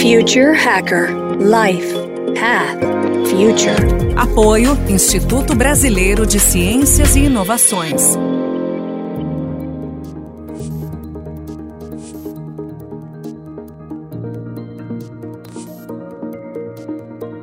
Future 0.00 0.54
Hacker 0.54 1.08
Life 1.40 1.92
Path 2.38 2.78
Future. 3.26 4.14
Apoio 4.16 4.78
Instituto 4.88 5.56
Brasileiro 5.56 6.24
de 6.24 6.38
Ciências 6.38 7.16
e 7.16 7.24
Inovações. 7.24 8.16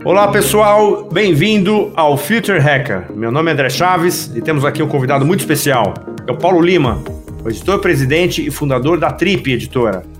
Olá 0.05 0.29
pessoal, 0.29 1.09
bem-vindo 1.11 1.91
ao 1.93 2.15
Future 2.15 2.59
Hacker. 2.59 3.11
Meu 3.13 3.33
nome 3.33 3.51
é 3.51 3.53
André 3.53 3.69
Chaves 3.69 4.31
e 4.33 4.41
temos 4.41 4.63
aqui 4.63 4.81
um 4.81 4.87
convidado 4.87 5.25
muito 5.25 5.41
especial. 5.41 5.93
É 6.25 6.31
o 6.31 6.37
Paulo 6.37 6.61
Lima, 6.61 7.03
o 7.43 7.49
editor-presidente 7.49 8.47
e 8.47 8.49
fundador 8.49 8.97
da 8.97 9.11
Trip 9.11 9.51
Editora. 9.51 10.14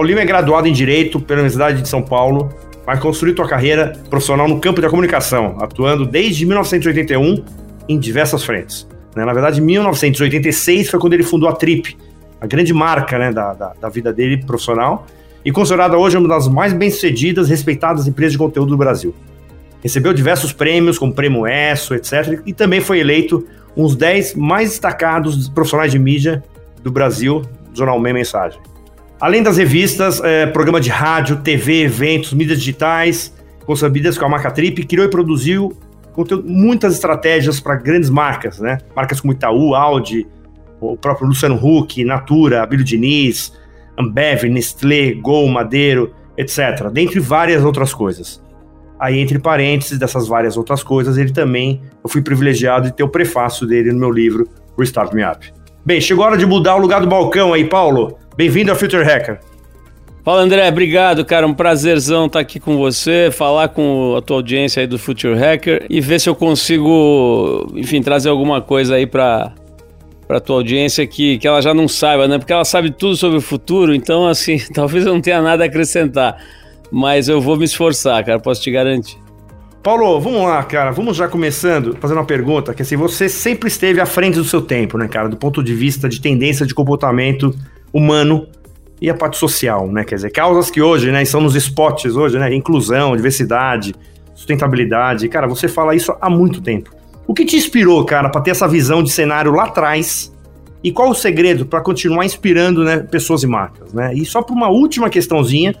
Lima 0.00 0.20
é 0.20 0.24
graduado 0.24 0.66
em 0.66 0.72
Direito 0.72 1.20
pela 1.20 1.40
Universidade 1.40 1.82
de 1.82 1.88
São 1.88 2.00
Paulo, 2.00 2.48
mas 2.86 2.98
construiu 2.98 3.36
sua 3.36 3.46
carreira 3.46 3.92
profissional 4.08 4.48
no 4.48 4.58
campo 4.58 4.80
da 4.80 4.88
comunicação, 4.88 5.58
atuando 5.60 6.06
desde 6.06 6.46
1981 6.46 7.44
em 7.88 7.98
diversas 7.98 8.42
frentes. 8.42 8.88
Né? 9.14 9.24
Na 9.24 9.32
verdade, 9.34 9.60
em 9.60 9.64
1986 9.64 10.88
foi 10.88 10.98
quando 10.98 11.12
ele 11.12 11.22
fundou 11.22 11.48
a 11.48 11.52
Trip, 11.52 11.96
a 12.40 12.46
grande 12.46 12.72
marca 12.72 13.18
né, 13.18 13.30
da, 13.30 13.52
da, 13.52 13.72
da 13.80 13.88
vida 13.88 14.12
dele 14.12 14.42
profissional, 14.44 15.06
e 15.44 15.52
considerada 15.52 15.98
hoje 15.98 16.16
uma 16.16 16.28
das 16.28 16.48
mais 16.48 16.72
bem-sucedidas 16.72 17.48
e 17.48 17.50
respeitadas 17.50 18.06
empresas 18.06 18.32
de 18.32 18.38
conteúdo 18.38 18.70
do 18.70 18.76
Brasil. 18.76 19.14
Recebeu 19.82 20.12
diversos 20.14 20.52
prêmios, 20.52 20.98
como 20.98 21.12
Prêmio 21.12 21.46
ESSO, 21.46 21.94
etc., 21.94 22.40
e 22.46 22.52
também 22.52 22.80
foi 22.80 23.00
eleito 23.00 23.46
um 23.76 23.82
dos 23.82 23.96
10 23.96 24.36
mais 24.36 24.70
destacados 24.70 25.48
profissionais 25.48 25.90
de 25.90 25.98
mídia 25.98 26.42
do 26.82 26.90
Brasil, 26.90 27.42
Jornal 27.74 27.98
Meia 27.98 28.14
Mensagem. 28.14 28.60
Além 29.22 29.40
das 29.40 29.56
revistas, 29.56 30.20
é, 30.20 30.46
programa 30.46 30.80
de 30.80 30.90
rádio, 30.90 31.36
TV, 31.36 31.84
eventos, 31.84 32.32
mídias 32.32 32.58
digitais, 32.58 33.32
concebidas 33.64 34.18
com 34.18 34.24
a 34.24 34.28
marca 34.28 34.50
Trip, 34.50 34.84
criou 34.84 35.06
e 35.06 35.08
produziu 35.08 35.78
conteúdo, 36.12 36.42
muitas 36.48 36.94
estratégias 36.94 37.60
para 37.60 37.76
grandes 37.76 38.10
marcas, 38.10 38.58
né? 38.58 38.78
Marcas 38.96 39.20
como 39.20 39.32
Itaú, 39.32 39.76
Audi, 39.76 40.26
o 40.80 40.96
próprio 40.96 41.28
Luciano 41.28 41.54
Huck, 41.54 42.04
Natura, 42.04 42.64
Abílio 42.64 42.84
Diniz, 42.84 43.52
Ambev, 43.96 44.48
Nestlé, 44.48 45.12
Gol, 45.12 45.46
Madeiro, 45.50 46.12
etc. 46.36 46.88
Dentre 46.92 47.20
várias 47.20 47.64
outras 47.64 47.94
coisas. 47.94 48.42
Aí, 48.98 49.20
entre 49.20 49.38
parênteses 49.38 50.00
dessas 50.00 50.26
várias 50.26 50.56
outras 50.56 50.82
coisas, 50.82 51.16
ele 51.16 51.30
também, 51.30 51.80
eu 52.02 52.10
fui 52.10 52.22
privilegiado 52.22 52.86
de 52.86 52.96
ter 52.96 53.04
o 53.04 53.08
prefácio 53.08 53.68
dele 53.68 53.92
no 53.92 54.00
meu 54.00 54.10
livro 54.10 54.48
Restart 54.76 55.12
Me 55.14 55.24
Up. 55.24 55.61
Bem, 55.84 56.00
chegou 56.00 56.24
a 56.24 56.28
hora 56.28 56.36
de 56.36 56.46
mudar 56.46 56.76
o 56.76 56.78
lugar 56.78 57.00
do 57.00 57.08
balcão 57.08 57.52
aí, 57.52 57.64
Paulo. 57.64 58.16
Bem-vindo 58.36 58.70
ao 58.70 58.76
Future 58.76 59.02
Hacker. 59.02 59.40
Fala 60.24 60.40
André, 60.40 60.68
obrigado, 60.68 61.24
cara. 61.24 61.44
Um 61.44 61.52
prazerzão 61.52 62.26
estar 62.26 62.38
aqui 62.38 62.60
com 62.60 62.76
você, 62.76 63.30
falar 63.32 63.68
com 63.68 64.14
a 64.16 64.22
tua 64.22 64.36
audiência 64.36 64.80
aí 64.80 64.86
do 64.86 64.96
Future 64.96 65.36
Hacker 65.36 65.84
e 65.90 66.00
ver 66.00 66.20
se 66.20 66.28
eu 66.28 66.36
consigo, 66.36 67.68
enfim, 67.74 68.00
trazer 68.00 68.28
alguma 68.28 68.60
coisa 68.60 68.94
aí 68.94 69.06
para 69.06 69.52
para 70.28 70.38
tua 70.38 70.56
audiência 70.56 71.04
que, 71.04 71.36
que 71.36 71.48
ela 71.48 71.60
já 71.60 71.74
não 71.74 71.88
saiba, 71.88 72.28
né? 72.28 72.38
Porque 72.38 72.52
ela 72.52 72.64
sabe 72.64 72.92
tudo 72.92 73.16
sobre 73.16 73.38
o 73.38 73.40
futuro, 73.40 73.92
então 73.92 74.26
assim, 74.26 74.58
talvez 74.72 75.04
eu 75.04 75.12
não 75.12 75.20
tenha 75.20 75.42
nada 75.42 75.64
a 75.64 75.66
acrescentar, 75.66 76.38
mas 76.92 77.28
eu 77.28 77.40
vou 77.40 77.56
me 77.56 77.64
esforçar, 77.64 78.24
cara, 78.24 78.38
posso 78.38 78.62
te 78.62 78.70
garantir. 78.70 79.21
Paulo, 79.82 80.20
vamos 80.20 80.42
lá, 80.42 80.62
cara. 80.62 80.92
Vamos 80.92 81.16
já 81.16 81.26
começando, 81.26 81.96
fazendo 82.00 82.18
uma 82.18 82.24
pergunta, 82.24 82.72
que 82.72 82.82
assim, 82.82 82.96
você 82.96 83.28
sempre 83.28 83.66
esteve 83.66 84.00
à 84.00 84.06
frente 84.06 84.36
do 84.36 84.44
seu 84.44 84.62
tempo, 84.62 84.96
né, 84.96 85.08
cara? 85.08 85.28
Do 85.28 85.36
ponto 85.36 85.60
de 85.60 85.74
vista 85.74 86.08
de 86.08 86.20
tendência 86.20 86.64
de 86.64 86.72
comportamento 86.72 87.52
humano 87.92 88.46
e 89.00 89.10
a 89.10 89.14
parte 89.14 89.36
social, 89.36 89.90
né? 89.90 90.04
Quer 90.04 90.14
dizer, 90.14 90.30
causas 90.30 90.70
que 90.70 90.80
hoje, 90.80 91.10
né, 91.10 91.24
são 91.24 91.40
nos 91.40 91.56
spots 91.56 92.14
hoje, 92.14 92.38
né? 92.38 92.54
Inclusão, 92.54 93.16
diversidade, 93.16 93.92
sustentabilidade. 94.36 95.28
Cara, 95.28 95.48
você 95.48 95.66
fala 95.66 95.96
isso 95.96 96.14
há 96.20 96.30
muito 96.30 96.60
tempo. 96.60 96.90
O 97.26 97.34
que 97.34 97.44
te 97.44 97.56
inspirou, 97.56 98.04
cara, 98.04 98.28
para 98.28 98.40
ter 98.40 98.52
essa 98.52 98.68
visão 98.68 99.02
de 99.02 99.10
cenário 99.10 99.50
lá 99.50 99.64
atrás? 99.64 100.32
E 100.84 100.92
qual 100.92 101.10
o 101.10 101.14
segredo 101.14 101.66
para 101.66 101.80
continuar 101.80 102.24
inspirando 102.24 102.84
né, 102.84 102.98
pessoas 102.98 103.42
e 103.42 103.48
marcas? 103.48 103.92
Né? 103.92 104.14
E 104.14 104.24
só 104.24 104.42
para 104.42 104.54
uma 104.54 104.68
última 104.68 105.10
questãozinha, 105.10 105.74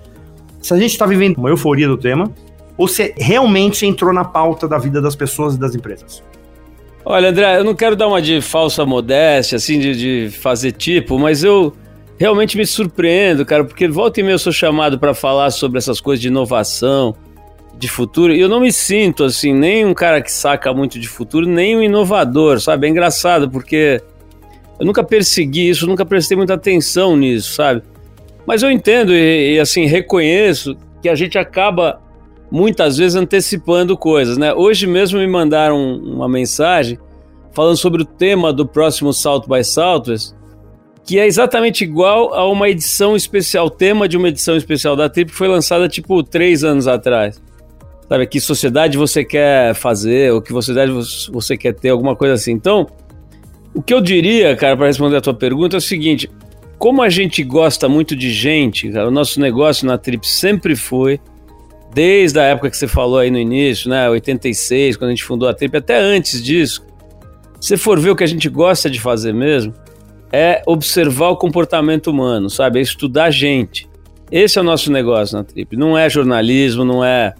se 0.60 0.74
a 0.74 0.76
gente 0.76 0.90
está 0.90 1.06
vivendo 1.06 1.38
uma 1.38 1.50
euforia 1.50 1.86
do 1.86 1.96
tema, 1.96 2.32
ou 2.76 2.88
se 2.88 3.14
realmente 3.16 3.86
entrou 3.86 4.12
na 4.12 4.24
pauta 4.24 4.66
da 4.66 4.78
vida 4.78 5.00
das 5.00 5.14
pessoas 5.14 5.54
e 5.54 5.58
das 5.58 5.74
empresas? 5.74 6.22
Olha, 7.04 7.30
André, 7.30 7.58
eu 7.58 7.64
não 7.64 7.74
quero 7.74 7.96
dar 7.96 8.06
uma 8.06 8.22
de 8.22 8.40
falsa 8.40 8.86
modéstia, 8.86 9.56
assim, 9.56 9.78
de, 9.78 10.28
de 10.28 10.36
fazer 10.38 10.72
tipo, 10.72 11.18
mas 11.18 11.42
eu 11.42 11.72
realmente 12.16 12.56
me 12.56 12.64
surpreendo, 12.64 13.44
cara, 13.44 13.64
porque 13.64 13.88
volta 13.88 14.20
e 14.20 14.22
meia 14.22 14.34
eu 14.34 14.38
sou 14.38 14.52
chamado 14.52 14.98
para 14.98 15.12
falar 15.12 15.50
sobre 15.50 15.78
essas 15.78 16.00
coisas 16.00 16.22
de 16.22 16.28
inovação, 16.28 17.16
de 17.76 17.88
futuro, 17.88 18.32
e 18.32 18.40
eu 18.40 18.48
não 18.48 18.60
me 18.60 18.70
sinto 18.70 19.24
assim, 19.24 19.52
nem 19.52 19.84
um 19.84 19.92
cara 19.92 20.22
que 20.22 20.30
saca 20.30 20.72
muito 20.72 21.00
de 21.00 21.08
futuro, 21.08 21.46
nem 21.46 21.76
um 21.76 21.82
inovador, 21.82 22.60
sabe? 22.60 22.86
É 22.86 22.90
engraçado, 22.90 23.50
porque 23.50 24.00
eu 24.78 24.86
nunca 24.86 25.02
persegui 25.02 25.68
isso, 25.68 25.86
nunca 25.86 26.04
prestei 26.04 26.36
muita 26.36 26.54
atenção 26.54 27.16
nisso, 27.16 27.54
sabe? 27.54 27.82
Mas 28.46 28.62
eu 28.62 28.70
entendo 28.70 29.12
e, 29.12 29.54
e 29.54 29.60
assim, 29.60 29.86
reconheço 29.86 30.76
que 31.00 31.08
a 31.08 31.14
gente 31.14 31.36
acaba 31.36 32.00
muitas 32.52 32.98
vezes 32.98 33.16
antecipando 33.16 33.96
coisas, 33.96 34.36
né? 34.36 34.52
Hoje 34.52 34.86
mesmo 34.86 35.18
me 35.18 35.26
mandaram 35.26 35.96
uma 35.96 36.28
mensagem 36.28 36.98
falando 37.54 37.78
sobre 37.78 38.02
o 38.02 38.04
tema 38.04 38.52
do 38.52 38.66
próximo 38.66 39.10
Salto 39.10 39.48
by 39.48 39.64
Southwest, 39.64 40.34
que 41.02 41.18
é 41.18 41.26
exatamente 41.26 41.82
igual 41.82 42.34
a 42.34 42.46
uma 42.46 42.68
edição 42.68 43.16
especial, 43.16 43.70
tema 43.70 44.06
de 44.06 44.18
uma 44.18 44.28
edição 44.28 44.54
especial 44.54 44.94
da 44.94 45.08
Trip 45.08 45.30
que 45.30 45.36
foi 45.36 45.48
lançada 45.48 45.88
tipo 45.88 46.22
três 46.22 46.62
anos 46.62 46.86
atrás. 46.86 47.42
Sabe, 48.06 48.26
que 48.26 48.38
sociedade 48.38 48.98
você 48.98 49.24
quer 49.24 49.74
fazer, 49.74 50.30
ou 50.34 50.42
que 50.42 50.52
sociedade 50.52 50.92
você 51.32 51.56
quer 51.56 51.72
ter, 51.72 51.88
alguma 51.88 52.14
coisa 52.14 52.34
assim. 52.34 52.52
Então, 52.52 52.86
o 53.74 53.80
que 53.80 53.94
eu 53.94 54.02
diria, 54.02 54.54
cara, 54.54 54.76
para 54.76 54.88
responder 54.88 55.16
a 55.16 55.20
tua 55.22 55.32
pergunta 55.32 55.76
é 55.76 55.78
o 55.78 55.80
seguinte: 55.80 56.28
como 56.76 57.00
a 57.00 57.08
gente 57.08 57.42
gosta 57.42 57.88
muito 57.88 58.14
de 58.14 58.30
gente, 58.30 58.90
cara, 58.90 59.08
o 59.08 59.10
nosso 59.10 59.40
negócio 59.40 59.86
na 59.86 59.96
Trip 59.96 60.28
sempre 60.28 60.76
foi, 60.76 61.18
desde 61.94 62.38
a 62.38 62.44
época 62.44 62.70
que 62.70 62.76
você 62.76 62.88
falou 62.88 63.18
aí 63.18 63.30
no 63.30 63.38
início, 63.38 63.90
né, 63.90 64.08
86, 64.08 64.96
quando 64.96 65.08
a 65.08 65.12
gente 65.12 65.24
fundou 65.24 65.48
a 65.48 65.54
Trip, 65.54 65.76
até 65.76 65.98
antes 65.98 66.42
disso, 66.42 66.84
se 67.60 67.76
for 67.76 68.00
ver 68.00 68.10
o 68.10 68.16
que 68.16 68.24
a 68.24 68.28
gente 68.28 68.48
gosta 68.48 68.90
de 68.90 69.00
fazer 69.00 69.32
mesmo, 69.32 69.74
é 70.32 70.62
observar 70.66 71.28
o 71.28 71.36
comportamento 71.36 72.08
humano, 72.08 72.48
sabe? 72.48 72.78
É 72.78 72.82
estudar 72.82 73.30
gente. 73.30 73.88
Esse 74.30 74.58
é 74.58 74.62
o 74.62 74.64
nosso 74.64 74.90
negócio 74.90 75.36
na 75.36 75.44
Trip. 75.44 75.76
Não 75.76 75.96
é 75.96 76.08
jornalismo, 76.08 76.84
não 76.84 77.04
é 77.04 77.34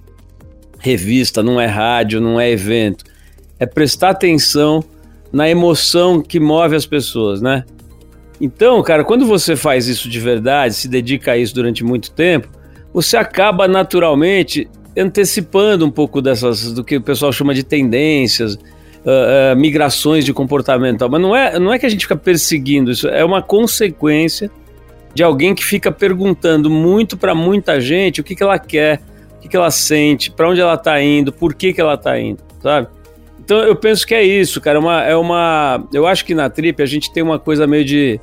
revista, 0.78 1.42
não 1.42 1.58
é 1.58 1.66
rádio, 1.66 2.20
não 2.20 2.38
é 2.38 2.50
evento. 2.50 3.04
É 3.58 3.64
prestar 3.64 4.10
atenção 4.10 4.84
na 5.32 5.48
emoção 5.48 6.20
que 6.20 6.38
move 6.38 6.76
as 6.76 6.84
pessoas, 6.84 7.40
né? 7.40 7.64
Então, 8.38 8.82
cara, 8.82 9.04
quando 9.04 9.24
você 9.24 9.56
faz 9.56 9.88
isso 9.88 10.08
de 10.08 10.20
verdade, 10.20 10.74
se 10.74 10.88
dedica 10.88 11.32
a 11.32 11.38
isso 11.38 11.54
durante 11.54 11.82
muito 11.82 12.10
tempo, 12.10 12.48
você 12.92 13.16
acaba 13.16 13.66
naturalmente 13.66 14.68
antecipando 14.96 15.86
um 15.86 15.90
pouco 15.90 16.20
dessas 16.20 16.72
do 16.72 16.84
que 16.84 16.96
o 16.96 17.00
pessoal 17.00 17.32
chama 17.32 17.54
de 17.54 17.62
tendências, 17.62 18.54
uh, 18.54 19.54
uh, 19.54 19.56
migrações 19.56 20.24
de 20.24 20.32
comportamento. 20.32 21.08
Mas 21.08 21.20
não 21.20 21.34
é, 21.34 21.58
não 21.58 21.72
é 21.72 21.78
que 21.78 21.86
a 21.86 21.88
gente 21.88 22.02
fica 22.02 22.16
perseguindo 22.16 22.90
isso, 22.90 23.08
é 23.08 23.24
uma 23.24 23.42
consequência 23.42 24.50
de 25.14 25.22
alguém 25.22 25.54
que 25.54 25.64
fica 25.64 25.92
perguntando 25.92 26.70
muito 26.70 27.16
para 27.16 27.34
muita 27.34 27.80
gente 27.80 28.20
o 28.20 28.24
que, 28.24 28.34
que 28.34 28.42
ela 28.42 28.58
quer, 28.58 29.00
o 29.36 29.40
que, 29.40 29.48
que 29.48 29.56
ela 29.56 29.70
sente, 29.70 30.30
para 30.30 30.48
onde 30.48 30.60
ela 30.60 30.74
está 30.74 31.00
indo, 31.02 31.32
por 31.32 31.54
que, 31.54 31.72
que 31.72 31.80
ela 31.80 31.94
está 31.94 32.18
indo, 32.18 32.38
sabe? 32.62 32.88
Então 33.44 33.58
eu 33.58 33.74
penso 33.74 34.06
que 34.06 34.14
é 34.14 34.22
isso, 34.22 34.60
cara. 34.60 34.78
É 34.78 34.80
uma, 34.80 35.02
é 35.02 35.16
uma, 35.16 35.84
eu 35.92 36.06
acho 36.06 36.24
que 36.24 36.34
na 36.34 36.48
Trip 36.48 36.80
a 36.82 36.86
gente 36.86 37.12
tem 37.12 37.22
uma 37.22 37.38
coisa 37.38 37.66
meio 37.66 37.84
de 37.84 38.20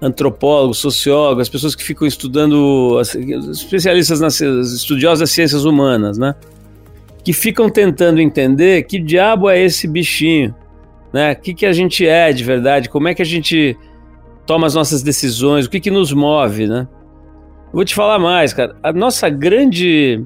antropólogo, 0.00 0.74
sociólogo, 0.74 1.40
as 1.40 1.48
pessoas 1.48 1.74
que 1.74 1.82
ficam 1.82 2.06
estudando, 2.06 3.00
especialistas 3.50 4.20
nas 4.20 4.40
estudiosos 4.40 5.20
das 5.20 5.30
ciências 5.30 5.64
humanas, 5.64 6.18
né? 6.18 6.34
Que 7.22 7.32
ficam 7.32 7.70
tentando 7.70 8.20
entender 8.20 8.82
que 8.84 8.98
diabo 8.98 9.48
é 9.48 9.60
esse 9.62 9.88
bichinho, 9.88 10.54
né? 11.12 11.32
O 11.32 11.36
que, 11.36 11.54
que 11.54 11.66
a 11.66 11.72
gente 11.72 12.06
é 12.06 12.32
de 12.32 12.44
verdade, 12.44 12.88
como 12.88 13.08
é 13.08 13.14
que 13.14 13.22
a 13.22 13.26
gente 13.26 13.76
toma 14.46 14.66
as 14.66 14.74
nossas 14.74 15.02
decisões, 15.02 15.66
o 15.66 15.70
que, 15.70 15.80
que 15.80 15.90
nos 15.90 16.12
move, 16.12 16.66
né? 16.66 16.86
Eu 17.66 17.76
vou 17.76 17.84
te 17.84 17.94
falar 17.94 18.18
mais, 18.18 18.52
cara. 18.52 18.76
A 18.82 18.92
nossa 18.92 19.28
grande 19.28 20.22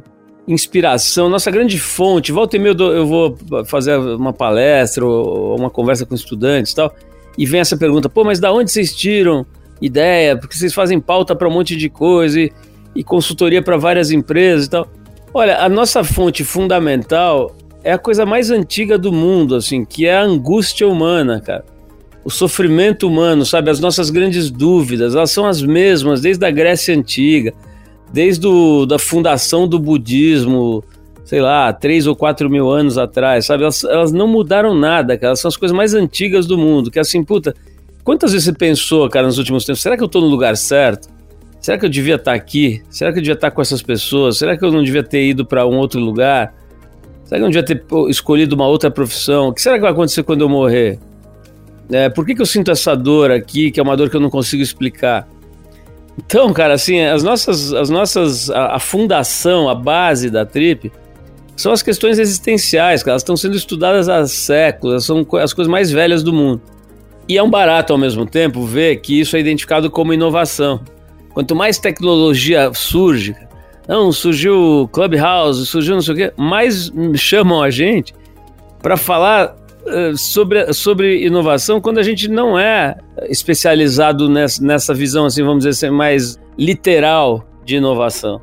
inspiração, 0.46 1.28
nossa 1.28 1.50
grande 1.50 1.78
fonte. 1.78 2.32
Volta 2.32 2.56
e 2.56 2.58
meia 2.58 2.74
eu 2.78 3.06
vou 3.06 3.36
fazer 3.66 3.96
uma 3.98 4.32
palestra 4.32 5.04
ou 5.04 5.56
uma 5.56 5.70
conversa 5.70 6.06
com 6.06 6.14
estudantes 6.14 6.72
e 6.72 6.76
tal, 6.76 6.94
e 7.36 7.46
vem 7.46 7.60
essa 7.60 7.76
pergunta: 7.76 8.08
pô, 8.08 8.24
mas 8.24 8.40
da 8.40 8.52
onde 8.52 8.70
vocês 8.70 8.94
tiram 8.94 9.46
ideia? 9.80 10.36
Porque 10.36 10.56
vocês 10.56 10.74
fazem 10.74 11.00
pauta 11.00 11.34
para 11.34 11.48
um 11.48 11.52
monte 11.52 11.76
de 11.76 11.88
coisa 11.88 12.40
e, 12.40 12.52
e 12.94 13.04
consultoria 13.04 13.62
para 13.62 13.76
várias 13.76 14.10
empresas 14.10 14.66
e 14.66 14.70
tal. 14.70 14.88
Olha, 15.32 15.58
a 15.58 15.68
nossa 15.68 16.02
fonte 16.02 16.44
fundamental 16.44 17.54
é 17.84 17.92
a 17.92 17.98
coisa 17.98 18.26
mais 18.26 18.50
antiga 18.50 18.98
do 18.98 19.12
mundo, 19.12 19.54
assim, 19.54 19.84
que 19.84 20.06
é 20.06 20.16
a 20.16 20.22
angústia 20.22 20.86
humana, 20.88 21.40
cara. 21.40 21.64
O 22.24 22.30
sofrimento 22.30 23.06
humano, 23.06 23.44
sabe? 23.46 23.70
As 23.70 23.80
nossas 23.80 24.10
grandes 24.10 24.50
dúvidas, 24.50 25.14
elas 25.14 25.30
são 25.30 25.46
as 25.46 25.62
mesmas 25.62 26.20
desde 26.20 26.44
a 26.44 26.50
Grécia 26.50 26.94
Antiga 26.94 27.54
desde 28.12 28.46
o, 28.46 28.86
da 28.86 28.98
fundação 28.98 29.68
do 29.68 29.78
budismo, 29.78 30.82
sei 31.24 31.40
lá, 31.40 31.72
três 31.72 32.06
ou 32.06 32.16
quatro 32.16 32.48
mil 32.48 32.70
anos 32.70 32.96
atrás, 32.96 33.46
sabe? 33.46 33.62
Elas, 33.62 33.84
elas 33.84 34.12
não 34.12 34.26
mudaram 34.26 34.74
nada, 34.74 35.16
cara. 35.16 35.28
Elas 35.28 35.40
são 35.40 35.48
as 35.48 35.56
coisas 35.56 35.76
mais 35.76 35.94
antigas 35.94 36.46
do 36.46 36.56
mundo. 36.56 36.90
Que 36.90 36.98
é 36.98 37.02
assim, 37.02 37.22
puta, 37.22 37.54
quantas 38.08 38.32
vezes 38.32 38.46
você 38.46 38.54
pensou, 38.54 39.06
cara, 39.10 39.26
nos 39.26 39.36
últimos 39.36 39.66
tempos, 39.66 39.82
será 39.82 39.94
que 39.94 40.02
eu 40.02 40.08
tô 40.08 40.18
no 40.18 40.28
lugar 40.28 40.56
certo? 40.56 41.10
Será 41.60 41.76
que 41.76 41.84
eu 41.84 41.90
devia 41.90 42.14
estar 42.14 42.30
tá 42.30 42.34
aqui? 42.34 42.82
Será 42.88 43.12
que 43.12 43.18
eu 43.18 43.22
devia 43.22 43.34
estar 43.34 43.50
tá 43.50 43.54
com 43.54 43.60
essas 43.60 43.82
pessoas? 43.82 44.38
Será 44.38 44.56
que 44.56 44.64
eu 44.64 44.72
não 44.72 44.82
devia 44.82 45.02
ter 45.02 45.26
ido 45.26 45.44
para 45.44 45.66
um 45.66 45.76
outro 45.76 46.00
lugar? 46.00 46.54
Será 47.26 47.38
que 47.38 47.42
eu 47.44 47.50
não 47.50 47.50
devia 47.50 47.62
ter 47.62 47.84
escolhido 48.08 48.54
uma 48.54 48.66
outra 48.66 48.90
profissão? 48.90 49.48
O 49.48 49.52
que 49.52 49.60
será 49.60 49.74
que 49.74 49.82
vai 49.82 49.90
acontecer 49.90 50.22
quando 50.22 50.40
eu 50.40 50.48
morrer? 50.48 50.98
É, 51.90 52.08
por 52.08 52.24
que, 52.24 52.34
que 52.34 52.40
eu 52.40 52.46
sinto 52.46 52.70
essa 52.70 52.96
dor 52.96 53.30
aqui, 53.30 53.70
que 53.70 53.78
é 53.78 53.82
uma 53.82 53.94
dor 53.94 54.08
que 54.08 54.16
eu 54.16 54.20
não 54.20 54.30
consigo 54.30 54.62
explicar? 54.62 55.28
Então, 56.16 56.50
cara, 56.54 56.72
assim, 56.72 57.02
as 57.02 57.22
nossas, 57.22 57.74
as 57.74 57.90
nossas, 57.90 58.48
a, 58.48 58.76
a 58.76 58.78
fundação, 58.78 59.68
a 59.68 59.74
base 59.74 60.30
da 60.30 60.46
trip, 60.46 60.90
são 61.54 61.72
as 61.72 61.82
questões 61.82 62.18
existenciais, 62.18 63.02
cara. 63.02 63.12
Elas 63.12 63.22
estão 63.22 63.36
sendo 63.36 63.54
estudadas 63.54 64.08
há 64.08 64.26
séculos, 64.26 65.04
são 65.04 65.26
as 65.42 65.52
coisas 65.52 65.70
mais 65.70 65.90
velhas 65.90 66.22
do 66.22 66.32
mundo. 66.32 66.62
E 67.28 67.36
é 67.36 67.42
um 67.42 67.50
barato 67.50 67.92
ao 67.92 67.98
mesmo 67.98 68.24
tempo 68.24 68.62
ver 68.62 68.96
que 68.96 69.20
isso 69.20 69.36
é 69.36 69.40
identificado 69.40 69.90
como 69.90 70.14
inovação. 70.14 70.80
Quanto 71.34 71.54
mais 71.54 71.78
tecnologia 71.78 72.72
surge, 72.72 73.36
não, 73.86 74.10
surgiu 74.12 74.88
Clubhouse, 74.92 75.66
surgiu 75.66 75.94
não 75.94 76.02
sei 76.02 76.14
o 76.14 76.16
quê, 76.16 76.32
mais 76.36 76.92
chamam 77.14 77.62
a 77.62 77.70
gente 77.70 78.14
para 78.82 78.96
falar 78.96 79.56
uh, 79.86 80.16
sobre, 80.16 80.72
sobre 80.72 81.24
inovação 81.24 81.80
quando 81.80 81.98
a 81.98 82.02
gente 82.02 82.28
não 82.28 82.58
é 82.58 82.96
especializado 83.28 84.28
nessa, 84.28 84.62
nessa 84.62 84.94
visão, 84.94 85.26
assim, 85.26 85.42
vamos 85.42 85.64
dizer 85.64 85.86
assim, 85.86 85.94
mais 85.94 86.38
literal 86.58 87.46
de 87.64 87.76
inovação. 87.76 88.40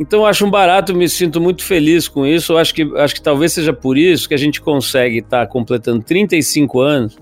Então 0.00 0.20
eu 0.20 0.26
acho 0.26 0.44
um 0.44 0.50
barato, 0.50 0.94
me 0.94 1.08
sinto 1.08 1.40
muito 1.40 1.62
feliz 1.62 2.08
com 2.08 2.26
isso. 2.26 2.54
Eu 2.54 2.58
acho 2.58 2.74
que, 2.74 2.82
acho 2.96 3.14
que 3.14 3.22
talvez 3.22 3.52
seja 3.52 3.72
por 3.72 3.96
isso 3.96 4.28
que 4.28 4.34
a 4.34 4.38
gente 4.38 4.60
consegue 4.60 5.18
estar 5.18 5.40
tá 5.40 5.46
completando 5.46 6.02
35 6.02 6.80
anos, 6.80 7.16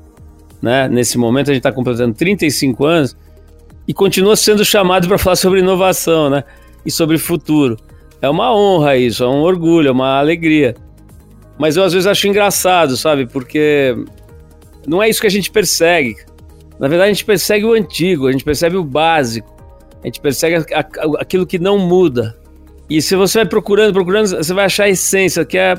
né? 0.60 0.88
Nesse 0.88 1.16
momento 1.18 1.50
a 1.50 1.54
gente 1.54 1.60
está 1.60 1.72
completando 1.72 2.14
35 2.14 2.84
anos 2.84 3.16
e 3.86 3.94
continua 3.94 4.36
sendo 4.36 4.64
chamado 4.64 5.08
para 5.08 5.18
falar 5.18 5.36
sobre 5.36 5.60
inovação, 5.60 6.30
né? 6.30 6.44
E 6.84 6.90
sobre 6.90 7.18
futuro. 7.18 7.76
É 8.22 8.28
uma 8.28 8.54
honra 8.54 8.96
isso, 8.96 9.24
é 9.24 9.28
um 9.28 9.40
orgulho, 9.40 9.88
é 9.88 9.92
uma 9.92 10.18
alegria. 10.18 10.74
Mas 11.58 11.76
eu 11.76 11.84
às 11.84 11.92
vezes 11.92 12.06
acho 12.06 12.28
engraçado, 12.28 12.96
sabe? 12.96 13.26
Porque 13.26 13.96
não 14.86 15.02
é 15.02 15.08
isso 15.08 15.20
que 15.20 15.26
a 15.26 15.30
gente 15.30 15.50
persegue. 15.50 16.16
Na 16.78 16.88
verdade, 16.88 17.10
a 17.10 17.12
gente 17.12 17.24
persegue 17.24 17.64
o 17.64 17.72
antigo, 17.72 18.26
a 18.26 18.32
gente 18.32 18.44
percebe 18.44 18.76
o 18.76 18.84
básico, 18.84 19.54
a 20.02 20.06
gente 20.06 20.20
persegue 20.20 20.64
aquilo 21.18 21.46
que 21.46 21.58
não 21.58 21.78
muda. 21.78 22.36
E 22.88 23.00
se 23.02 23.14
você 23.14 23.38
vai 23.38 23.46
procurando, 23.46 23.92
procurando, 23.92 24.28
você 24.28 24.54
vai 24.54 24.64
achar 24.64 24.84
a 24.84 24.88
essência, 24.88 25.44
que 25.44 25.58
é, 25.58 25.78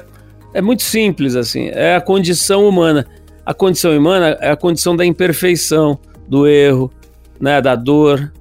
é 0.54 0.62
muito 0.62 0.84
simples, 0.84 1.36
assim. 1.36 1.70
É 1.74 1.96
a 1.96 2.02
condição 2.02 2.68
humana. 2.68 3.08
A 3.46 3.54
condição 3.54 3.98
humana 3.98 4.38
é 4.40 4.52
a 4.52 4.56
condição 4.56 4.96
da 4.96 5.06
imperfeição, 5.06 6.00
do 6.28 6.48
erro, 6.48 6.92
né, 7.40 7.62
da 7.62 7.76
dor, 7.76 8.32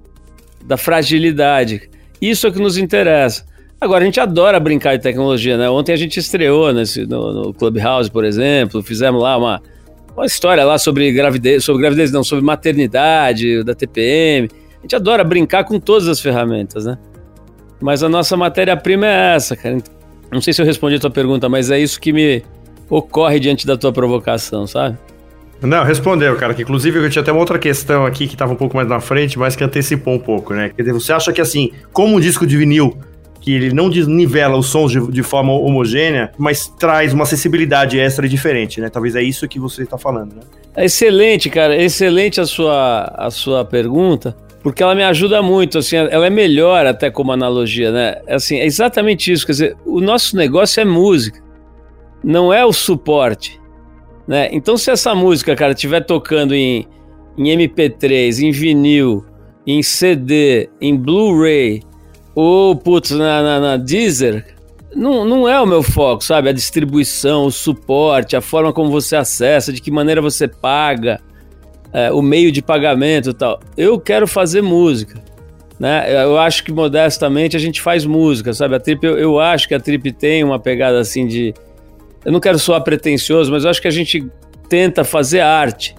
da 0.64 0.76
fragilidade. 0.76 1.88
Isso 2.20 2.46
é 2.46 2.50
o 2.50 2.52
que 2.52 2.60
nos 2.60 2.76
interessa. 2.76 3.44
Agora, 3.80 4.02
a 4.02 4.04
gente 4.04 4.20
adora 4.20 4.60
brincar 4.60 4.96
de 4.96 5.02
tecnologia, 5.02 5.56
né? 5.56 5.70
Ontem 5.70 5.92
a 5.92 5.96
gente 5.96 6.18
estreou 6.18 6.70
nesse, 6.70 7.06
no, 7.06 7.32
no 7.32 7.54
Clubhouse, 7.54 8.10
por 8.10 8.26
exemplo, 8.26 8.82
fizemos 8.82 9.22
lá 9.22 9.38
uma, 9.38 9.62
uma 10.14 10.26
história 10.26 10.62
lá 10.64 10.78
sobre 10.78 11.10
gravidez, 11.12 11.64
sobre 11.64 11.80
gravidez 11.80 12.12
não, 12.12 12.22
sobre 12.22 12.44
maternidade, 12.44 13.64
da 13.64 13.74
TPM. 13.74 14.50
A 14.78 14.82
gente 14.82 14.94
adora 14.94 15.24
brincar 15.24 15.64
com 15.64 15.80
todas 15.80 16.08
as 16.08 16.20
ferramentas, 16.20 16.84
né? 16.84 16.98
Mas 17.80 18.02
a 18.02 18.08
nossa 18.08 18.36
matéria-prima 18.36 19.06
é 19.06 19.34
essa, 19.34 19.56
cara. 19.56 19.78
Não 20.30 20.42
sei 20.42 20.52
se 20.52 20.60
eu 20.60 20.66
respondi 20.66 20.96
a 20.96 21.00
tua 21.00 21.10
pergunta, 21.10 21.48
mas 21.48 21.70
é 21.70 21.78
isso 21.78 21.98
que 21.98 22.12
me 22.12 22.42
ocorre 22.90 23.38
diante 23.38 23.66
da 23.66 23.76
tua 23.76 23.92
provocação, 23.92 24.66
sabe? 24.66 24.98
Não, 25.62 25.84
respondeu, 25.84 26.34
cara. 26.36 26.54
Que 26.54 26.62
inclusive 26.62 26.98
eu 26.98 27.10
tinha 27.10 27.22
até 27.22 27.30
uma 27.30 27.40
outra 27.40 27.58
questão 27.58 28.04
aqui 28.04 28.26
que 28.26 28.34
estava 28.34 28.52
um 28.52 28.56
pouco 28.56 28.76
mais 28.76 28.88
na 28.88 29.00
frente, 29.00 29.38
mas 29.38 29.54
que 29.54 29.62
antecipou 29.62 30.14
um 30.14 30.18
pouco, 30.18 30.54
né? 30.54 30.70
Quer 30.74 30.82
dizer, 30.82 30.92
você 30.92 31.12
acha 31.12 31.32
que 31.32 31.40
assim, 31.40 31.70
como 31.92 32.16
um 32.16 32.20
disco 32.20 32.46
de 32.46 32.56
vinil, 32.56 32.98
que 33.40 33.52
ele 33.52 33.72
não 33.72 33.88
desnivela 33.88 34.56
os 34.56 34.66
sons 34.66 34.92
de, 34.92 35.00
de 35.10 35.22
forma 35.22 35.52
homogênea, 35.52 36.32
mas 36.38 36.66
traz 36.66 37.12
uma 37.12 37.24
acessibilidade 37.24 37.98
extra 37.98 38.26
e 38.26 38.28
diferente, 38.28 38.80
né? 38.80 38.88
Talvez 38.88 39.14
é 39.14 39.22
isso 39.22 39.46
que 39.48 39.58
você 39.58 39.82
está 39.82 39.96
falando, 39.96 40.34
né? 40.34 40.42
É 40.74 40.84
excelente, 40.84 41.50
cara. 41.50 41.76
Excelente 41.76 42.40
a 42.40 42.46
sua, 42.46 43.12
a 43.16 43.30
sua 43.30 43.64
pergunta, 43.64 44.36
porque 44.62 44.82
ela 44.82 44.94
me 44.94 45.02
ajuda 45.02 45.42
muito, 45.42 45.78
assim, 45.78 45.96
ela 45.96 46.26
é 46.26 46.30
melhor 46.30 46.86
até 46.86 47.10
como 47.10 47.32
analogia, 47.32 47.90
né? 47.90 48.16
Assim, 48.28 48.58
é 48.58 48.66
exatamente 48.66 49.32
isso, 49.32 49.46
quer 49.46 49.52
dizer, 49.52 49.76
o 49.84 50.00
nosso 50.00 50.36
negócio 50.36 50.80
é 50.80 50.84
música, 50.84 51.40
não 52.22 52.52
é 52.52 52.64
o 52.64 52.72
suporte. 52.72 53.60
Né? 54.26 54.48
Então, 54.52 54.76
se 54.76 54.90
essa 54.90 55.14
música, 55.14 55.56
cara, 55.56 55.72
estiver 55.72 56.00
tocando 56.00 56.54
em, 56.54 56.86
em 57.36 57.44
MP3, 57.44 58.42
em 58.42 58.50
vinil, 58.50 59.24
em 59.66 59.82
CD, 59.82 60.68
em 60.80 60.96
Blu-ray, 60.96 61.82
ou, 62.34 62.76
putz, 62.76 63.10
na, 63.10 63.42
na, 63.42 63.60
na 63.60 63.76
Deezer, 63.76 64.44
não, 64.94 65.24
não 65.24 65.48
é 65.48 65.60
o 65.60 65.66
meu 65.66 65.82
foco, 65.82 66.24
sabe? 66.24 66.48
A 66.48 66.52
distribuição, 66.52 67.46
o 67.46 67.50
suporte, 67.50 68.36
a 68.36 68.40
forma 68.40 68.72
como 68.72 68.90
você 68.90 69.16
acessa, 69.16 69.72
de 69.72 69.80
que 69.80 69.90
maneira 69.90 70.20
você 70.20 70.48
paga, 70.48 71.20
é, 71.92 72.12
o 72.12 72.22
meio 72.22 72.52
de 72.52 72.62
pagamento 72.62 73.30
e 73.30 73.34
tal. 73.34 73.60
Eu 73.76 73.98
quero 73.98 74.26
fazer 74.26 74.62
música. 74.62 75.22
Né? 75.78 76.22
Eu 76.22 76.38
acho 76.38 76.62
que 76.62 76.72
modestamente 76.72 77.56
a 77.56 77.60
gente 77.60 77.80
faz 77.80 78.04
música, 78.04 78.52
sabe? 78.52 78.74
A 78.74 78.80
Trip, 78.80 79.02
eu, 79.04 79.18
eu 79.18 79.40
acho 79.40 79.66
que 79.66 79.74
a 79.74 79.80
Trip 79.80 80.12
tem 80.12 80.44
uma 80.44 80.58
pegada 80.58 81.00
assim 81.00 81.26
de 81.26 81.54
eu 82.24 82.32
não 82.32 82.40
quero 82.40 82.58
soar 82.58 82.82
pretencioso, 82.82 83.50
mas 83.50 83.64
eu 83.64 83.70
acho 83.70 83.80
que 83.80 83.88
a 83.88 83.92
gente 83.92 84.26
tenta 84.68 85.04
fazer 85.04 85.40
arte. 85.40 85.94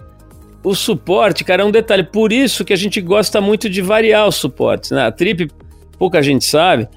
O 0.63 0.75
suporte, 0.75 1.43
cara, 1.43 1.63
é 1.63 1.65
um 1.65 1.71
detalhe. 1.71 2.03
Por 2.03 2.31
isso 2.31 2.63
que 2.63 2.71
a 2.71 2.75
gente 2.75 3.01
gosta 3.01 3.41
muito 3.41 3.69
de 3.69 3.81
variar 3.81 4.27
os 4.27 4.35
suportes. 4.35 4.91
Né? 4.91 5.05
A 5.05 5.11
Trip, 5.11 5.49
pouca 5.97 6.21
gente 6.21 6.45
sabe, 6.45 6.87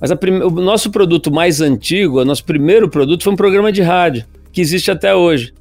mas 0.00 0.10
o 0.10 0.50
nosso 0.50 0.90
produto 0.90 1.30
mais 1.30 1.60
antigo, 1.60 2.20
o 2.20 2.24
nosso 2.24 2.44
primeiro 2.44 2.88
produto 2.88 3.24
foi 3.24 3.32
um 3.32 3.36
programa 3.36 3.72
de 3.72 3.82
rádio, 3.82 4.24
que 4.52 4.60
existe 4.60 4.90
até 4.90 5.14
hoje, 5.14 5.52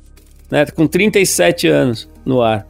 né? 0.51 0.65
com 0.67 0.85
37 0.85 1.67
anos 1.67 2.07
no 2.23 2.41
ar. 2.41 2.67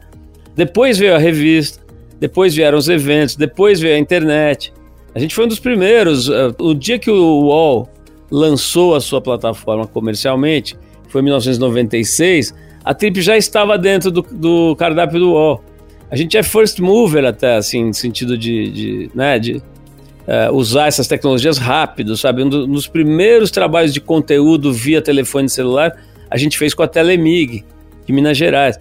Depois 0.56 0.98
veio 0.98 1.14
a 1.14 1.18
revista, 1.18 1.80
depois 2.18 2.54
vieram 2.54 2.78
os 2.78 2.88
eventos, 2.88 3.36
depois 3.36 3.78
veio 3.78 3.94
a 3.94 3.98
internet. 3.98 4.72
A 5.14 5.18
gente 5.18 5.34
foi 5.34 5.44
um 5.44 5.48
dos 5.48 5.60
primeiros. 5.60 6.28
Eh, 6.28 6.54
o 6.58 6.74
dia 6.74 6.98
que 6.98 7.10
o 7.10 7.42
UOL 7.44 7.88
lançou 8.30 8.94
a 8.94 9.00
sua 9.00 9.20
plataforma 9.20 9.86
comercialmente, 9.86 10.76
foi 11.08 11.20
em 11.20 11.24
1996, 11.24 12.54
a 12.84 12.94
Trip 12.94 13.20
já 13.20 13.36
estava 13.36 13.76
dentro 13.78 14.10
do, 14.10 14.22
do 14.22 14.76
cardápio 14.76 15.18
do 15.18 15.32
UOL. 15.32 15.64
A 16.10 16.16
gente 16.16 16.36
é 16.36 16.42
first 16.42 16.78
mover 16.78 17.24
até, 17.24 17.56
assim, 17.56 17.84
no 17.84 17.94
sentido 17.94 18.36
de, 18.36 18.70
de, 18.70 19.10
né, 19.14 19.38
de 19.38 19.56
uh, 19.56 20.52
usar 20.52 20.86
essas 20.86 21.06
tecnologias 21.06 21.58
rápido, 21.58 22.16
sabe? 22.16 22.42
Um 22.42 22.48
dos 22.48 22.86
primeiros 22.86 23.50
trabalhos 23.50 23.92
de 23.92 24.00
conteúdo 24.00 24.72
via 24.72 25.02
telefone 25.02 25.48
celular, 25.48 25.96
a 26.30 26.36
gente 26.36 26.56
fez 26.56 26.72
com 26.74 26.82
a 26.82 26.88
Telemig, 26.88 27.64
de 28.06 28.12
Minas 28.12 28.36
Gerais. 28.36 28.78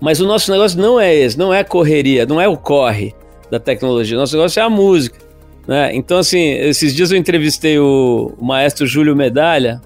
Mas 0.00 0.20
o 0.20 0.26
nosso 0.26 0.50
negócio 0.50 0.80
não 0.80 1.00
é 1.00 1.14
esse, 1.14 1.38
não 1.38 1.54
é 1.54 1.62
correria, 1.62 2.26
não 2.26 2.40
é 2.40 2.48
o 2.48 2.56
corre 2.56 3.14
da 3.50 3.58
tecnologia. 3.58 4.16
O 4.16 4.20
nosso 4.20 4.36
negócio 4.36 4.60
é 4.60 4.62
a 4.62 4.68
música. 4.68 5.18
Né? 5.66 5.94
Então, 5.94 6.18
assim, 6.18 6.52
esses 6.52 6.94
dias 6.94 7.10
eu 7.10 7.18
entrevistei 7.18 7.78
o, 7.78 8.34
o 8.38 8.44
maestro 8.44 8.86
Júlio 8.86 9.16
Medalha, 9.16 9.80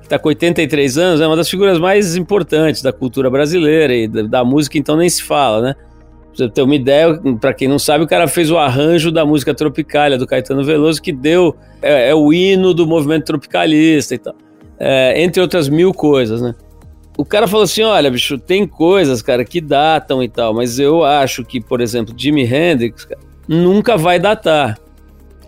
que 0.00 0.06
está 0.06 0.18
com 0.18 0.28
83 0.28 0.98
anos, 0.98 1.20
é 1.20 1.26
uma 1.26 1.36
das 1.36 1.48
figuras 1.48 1.78
mais 1.78 2.16
importantes 2.16 2.82
da 2.82 2.92
cultura 2.92 3.28
brasileira 3.30 3.94
e 3.94 4.08
da, 4.08 4.22
da 4.22 4.44
música, 4.44 4.78
então 4.78 4.96
nem 4.96 5.08
se 5.08 5.22
fala, 5.22 5.60
né? 5.60 5.74
Pra 5.74 6.46
você 6.46 6.48
ter 6.48 6.62
uma 6.62 6.74
ideia, 6.74 7.20
para 7.40 7.52
quem 7.52 7.68
não 7.68 7.78
sabe, 7.78 8.04
o 8.04 8.06
cara 8.06 8.28
fez 8.28 8.50
o 8.50 8.56
arranjo 8.56 9.10
da 9.10 9.26
música 9.26 9.52
Tropicália 9.52 10.16
do 10.16 10.26
Caetano 10.26 10.64
Veloso, 10.64 11.02
que 11.02 11.12
deu, 11.12 11.56
é, 11.82 12.10
é 12.10 12.14
o 12.14 12.32
hino 12.32 12.72
do 12.72 12.86
movimento 12.86 13.24
tropicalista 13.26 14.14
e 14.14 14.18
tal. 14.18 14.34
É, 14.78 15.20
entre 15.22 15.42
outras 15.42 15.68
mil 15.68 15.92
coisas, 15.92 16.40
né? 16.40 16.54
O 17.18 17.24
cara 17.24 17.46
falou 17.46 17.64
assim: 17.64 17.82
olha, 17.82 18.10
bicho, 18.10 18.38
tem 18.38 18.66
coisas, 18.66 19.20
cara, 19.20 19.44
que 19.44 19.60
datam 19.60 20.22
e 20.22 20.28
tal, 20.28 20.54
mas 20.54 20.78
eu 20.78 21.04
acho 21.04 21.44
que, 21.44 21.60
por 21.60 21.82
exemplo, 21.82 22.14
Jimi 22.16 22.44
Hendrix 22.44 23.04
cara, 23.04 23.20
nunca 23.46 23.98
vai 23.98 24.18
datar. 24.18 24.78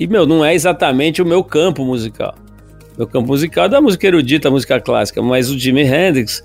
E, 0.02 0.06
meu, 0.09 0.26
não 0.26 0.44
é 0.44 0.52
exatamente 0.52 1.23
o 1.23 1.25
meu 1.25 1.44
campo 1.44 1.85
musical. 1.85 2.35
Meu 2.99 3.06
campo 3.06 3.28
musical 3.28 3.66
é 3.66 3.68
da 3.68 3.80
música 3.80 4.04
erudita, 4.04 4.50
música 4.50 4.80
clássica, 4.80 5.23
mas 5.23 5.49
o 5.49 5.56
Jimi 5.56 5.82
Hendrix 5.82 6.42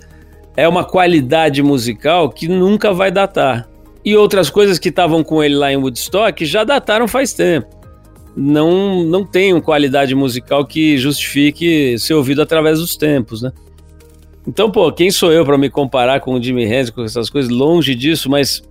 é 0.55 0.67
uma 0.67 0.83
qualidade 0.83 1.63
musical 1.63 2.29
que 2.29 2.47
nunca 2.47 2.93
vai 2.93 3.09
datar. 3.09 3.67
E 4.05 4.15
outras 4.15 4.51
coisas 4.51 4.77
que 4.77 4.89
estavam 4.89 5.23
com 5.23 5.43
ele 5.43 5.55
lá 5.55 5.73
em 5.73 5.75
Woodstock 5.75 6.45
já 6.45 6.63
dataram 6.63 7.07
faz 7.07 7.33
tempo. 7.33 7.67
Não, 8.35 9.03
não 9.03 9.25
tem 9.25 9.59
qualidade 9.59 10.13
musical 10.13 10.63
que 10.63 10.95
justifique 10.99 11.97
ser 11.97 12.13
ouvido 12.13 12.43
através 12.43 12.77
dos 12.77 12.95
tempos, 12.95 13.41
né? 13.41 13.51
Então, 14.47 14.69
pô, 14.69 14.91
quem 14.91 15.09
sou 15.09 15.31
eu 15.31 15.43
para 15.43 15.57
me 15.57 15.71
comparar 15.71 16.19
com 16.19 16.35
o 16.35 16.41
Jimi 16.41 16.63
Hendrix, 16.65 16.91
com 16.91 17.03
essas 17.03 17.27
coisas? 17.27 17.49
Longe 17.49 17.95
disso, 17.95 18.29
mas 18.29 18.61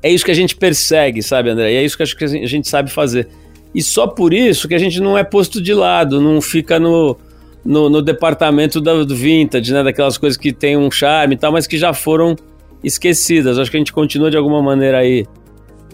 é 0.00 0.08
isso 0.08 0.24
que 0.24 0.30
a 0.30 0.34
gente 0.34 0.54
persegue, 0.54 1.20
sabe, 1.20 1.50
André? 1.50 1.72
E 1.72 1.76
é 1.78 1.84
isso 1.84 1.96
que 1.96 2.04
acho 2.04 2.16
que 2.16 2.24
a 2.24 2.46
gente 2.46 2.68
sabe 2.68 2.92
fazer 2.92 3.26
E 3.74 3.82
só 3.82 4.06
por 4.06 4.34
isso 4.34 4.66
que 4.66 4.74
a 4.74 4.78
gente 4.78 5.00
não 5.00 5.16
é 5.16 5.22
posto 5.22 5.60
de 5.60 5.72
lado, 5.72 6.20
não 6.20 6.40
fica 6.40 6.78
no, 6.78 7.16
no, 7.64 7.88
no 7.88 8.02
departamento 8.02 8.80
do, 8.80 9.06
do 9.06 9.14
vintage, 9.14 9.72
né? 9.72 9.82
Daquelas 9.82 10.18
coisas 10.18 10.36
que 10.36 10.52
tem 10.52 10.76
um 10.76 10.90
charme 10.90 11.34
e 11.34 11.38
tal, 11.38 11.52
mas 11.52 11.66
que 11.66 11.78
já 11.78 11.92
foram 11.92 12.36
esquecidas. 12.82 13.58
Acho 13.58 13.70
que 13.70 13.76
a 13.76 13.80
gente 13.80 13.92
continua 13.92 14.30
de 14.30 14.36
alguma 14.36 14.62
maneira 14.62 14.98
aí 14.98 15.26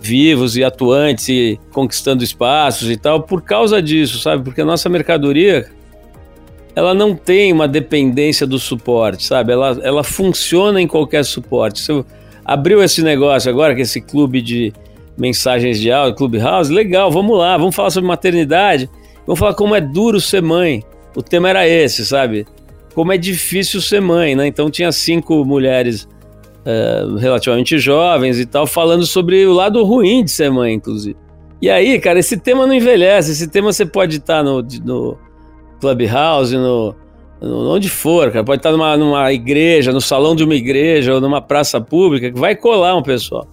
vivos 0.00 0.56
e 0.56 0.64
atuantes 0.64 1.28
e 1.28 1.59
conquistando 1.73 2.23
espaços 2.23 2.90
e 2.90 2.97
tal 2.97 3.23
por 3.23 3.42
causa 3.42 3.83
disso, 3.83 4.18
sabe? 4.18 4.45
Porque 4.45 4.61
a 4.61 4.64
nossa 4.64 4.88
mercadoria 4.88 5.68
ela 6.75 6.92
não 6.92 7.14
tem 7.14 7.52
uma 7.52 7.66
dependência 7.66 8.47
do 8.47 8.59
suporte, 8.59 9.25
sabe? 9.25 9.52
Ela, 9.52 9.78
ela 9.83 10.04
funciona 10.04 10.80
em 10.80 10.87
qualquer 10.87 11.25
suporte. 11.25 11.80
Você 11.80 12.04
abriu 12.45 12.83
esse 12.83 13.02
negócio 13.02 13.50
agora, 13.50 13.75
que 13.75 13.80
é 13.80 13.83
esse 13.83 14.00
clube 14.00 14.42
de 14.42 14.75
mensagens 15.17 15.79
de 15.79 15.91
áudio, 15.91 16.17
Clubhouse, 16.17 16.73
legal, 16.73 17.11
vamos 17.11 17.39
lá, 17.39 17.57
vamos 17.57 17.75
falar 17.75 17.91
sobre 17.91 18.09
maternidade, 18.09 18.91
vamos 19.27 19.39
falar 19.39 19.55
como 19.55 19.75
é 19.75 19.81
duro 19.81 20.21
ser 20.21 20.43
mãe. 20.43 20.83
O 21.17 21.23
tema 21.23 21.49
era 21.49 21.67
esse, 21.67 22.05
sabe? 22.05 22.47
Como 22.95 23.13
é 23.13 23.17
difícil 23.17 23.81
ser 23.81 24.01
mãe, 24.01 24.35
né? 24.35 24.47
Então 24.47 24.71
tinha 24.71 24.93
cinco 24.93 25.45
mulheres 25.45 26.07
uh, 26.67 27.17
relativamente 27.17 27.79
jovens 27.79 28.39
e 28.39 28.47
tal, 28.47 28.67
falando 28.67 29.07
sobre 29.07 29.47
o 29.47 29.53
lado 29.53 29.83
ruim 29.85 30.25
de 30.25 30.31
ser 30.31 30.51
mãe, 30.51 30.75
inclusive. 30.75 31.17
E 31.61 31.71
aí, 31.71 31.99
cara, 31.99 32.19
esse 32.19 32.37
tema 32.37 32.67
não 32.67 32.75
envelhece, 32.75 33.33
esse 33.33 33.49
tema 33.49 33.73
você 33.73 33.87
pode 33.87 34.17
estar 34.17 34.43
no, 34.43 34.63
no 34.85 35.17
Clubhouse, 35.81 36.55
no, 36.55 36.95
no, 37.41 37.71
onde 37.71 37.89
for, 37.89 38.31
cara, 38.31 38.45
pode 38.45 38.59
estar 38.59 38.73
numa, 38.73 38.97
numa 38.97 39.33
igreja, 39.33 39.93
no 39.93 40.01
salão 40.01 40.37
de 40.37 40.45
uma 40.45 40.55
igreja 40.55 41.15
ou 41.15 41.21
numa 41.21 41.41
praça 41.41 41.81
pública, 41.81 42.31
que 42.31 42.39
vai 42.39 42.55
colar 42.55 42.95
um 42.95 43.03
pessoal. 43.03 43.47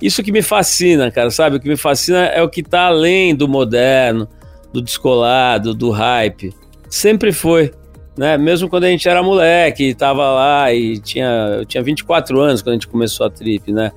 Isso 0.00 0.22
que 0.22 0.30
me 0.30 0.42
fascina, 0.42 1.10
cara, 1.10 1.30
sabe? 1.30 1.56
O 1.56 1.60
que 1.60 1.68
me 1.68 1.76
fascina 1.76 2.26
é 2.26 2.42
o 2.42 2.48
que 2.48 2.60
está 2.60 2.86
além 2.86 3.34
do 3.34 3.48
moderno, 3.48 4.28
do 4.72 4.80
descolado, 4.80 5.74
do 5.74 5.90
hype. 5.90 6.54
Sempre 6.88 7.32
foi, 7.32 7.72
né? 8.16 8.38
Mesmo 8.38 8.68
quando 8.68 8.84
a 8.84 8.88
gente 8.88 9.08
era 9.08 9.22
moleque, 9.22 9.94
tava 9.94 10.30
lá 10.30 10.72
e 10.72 10.98
tinha, 10.98 11.56
eu 11.58 11.64
tinha 11.64 11.82
24 11.82 12.40
anos 12.40 12.62
quando 12.62 12.70
a 12.70 12.74
gente 12.74 12.88
começou 12.88 13.26
a 13.26 13.30
trip, 13.30 13.72
né? 13.72 13.90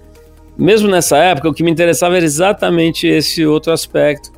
Mesmo 0.58 0.89
nessa 0.89 1.17
época, 1.17 1.50
o 1.50 1.53
que 1.53 1.63
me 1.63 1.72
interessava 1.72 2.17
era 2.17 2.25
exatamente 2.25 3.08
esse 3.08 3.46
outro 3.46 3.72
aspecto, 3.72 4.31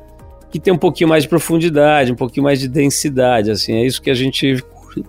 que 0.50 0.60
tem 0.60 0.72
um 0.72 0.78
pouquinho 0.78 1.08
mais 1.08 1.24
de 1.24 1.28
profundidade, 1.28 2.12
um 2.12 2.16
pouquinho 2.16 2.44
mais 2.44 2.60
de 2.60 2.68
densidade, 2.68 3.50
assim, 3.50 3.74
é 3.74 3.84
isso 3.84 4.00
que 4.00 4.10
a 4.10 4.14
gente 4.14 4.62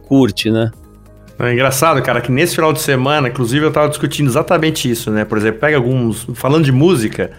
curte, 0.08 0.50
né? 0.50 0.72
É 1.38 1.54
engraçado, 1.54 2.02
cara, 2.02 2.22
que 2.22 2.32
nesse 2.32 2.56
final 2.56 2.72
de 2.72 2.82
semana, 2.82 3.28
inclusive, 3.28 3.66
eu 3.66 3.72
tava 3.72 3.90
discutindo 3.90 4.28
exatamente 4.28 4.90
isso, 4.90 5.12
né? 5.12 5.26
Por 5.26 5.38
exemplo, 5.38 5.60
pega 5.60 5.76
alguns. 5.76 6.26
Falando 6.34 6.64
de 6.64 6.72
música, 6.72 7.32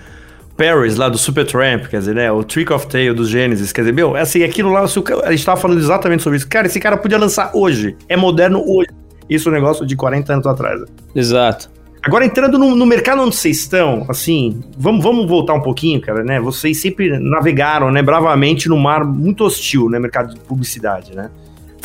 Paris, 0.57 0.97
lá 0.97 1.09
do 1.09 1.17
Supertramp, 1.17 1.87
quer 1.87 1.99
dizer, 1.99 2.15
né? 2.15 2.31
O 2.31 2.45
Trick 2.45 2.73
of 2.73 2.87
Tail 2.87 3.15
do 3.15 3.25
Genesis, 3.25 3.73
quer 3.73 3.83
dizer, 3.83 3.93
meu, 3.93 4.15
assim, 4.15 4.43
aquilo 4.43 4.71
lá, 4.71 4.83
a 4.83 5.31
gente 5.33 5.45
tava 5.45 5.61
falando 5.61 5.79
exatamente 5.79 6.23
sobre 6.23 6.37
isso. 6.37 6.49
Cara, 6.49 6.67
esse 6.67 6.79
cara 6.79 6.97
podia 6.97 7.19
lançar 7.19 7.51
hoje. 7.55 7.97
É 8.09 8.17
moderno 8.17 8.63
hoje. 8.67 8.89
Isso 9.29 9.49
é 9.49 9.53
um 9.53 9.55
negócio 9.55 9.87
de 9.87 9.97
40 9.97 10.33
anos 10.33 10.47
atrás. 10.47 10.83
Exato. 11.15 11.71
Agora, 12.03 12.25
entrando 12.25 12.57
no, 12.57 12.77
no, 12.77 12.87
mercado 12.87 13.21
onde 13.23 13.35
vocês 13.35 13.59
estão, 13.59 14.07
assim, 14.09 14.63
vamos, 14.79 15.03
vamos 15.03 15.27
voltar 15.27 15.55
um 15.55 15.61
pouquinho, 15.61 16.01
cara, 16.01 16.23
né? 16.23 16.39
Vocês 16.39 16.81
sempre 16.81 17.19
navegaram, 17.19 17.91
né, 17.91 18.01
bravamente 18.01 18.69
no 18.69 18.79
mar 18.79 19.05
muito 19.05 19.45
hostil, 19.45 19.89
né? 19.89 19.99
Mercado 19.99 20.33
de 20.33 20.39
publicidade, 20.41 21.17
né? 21.17 21.31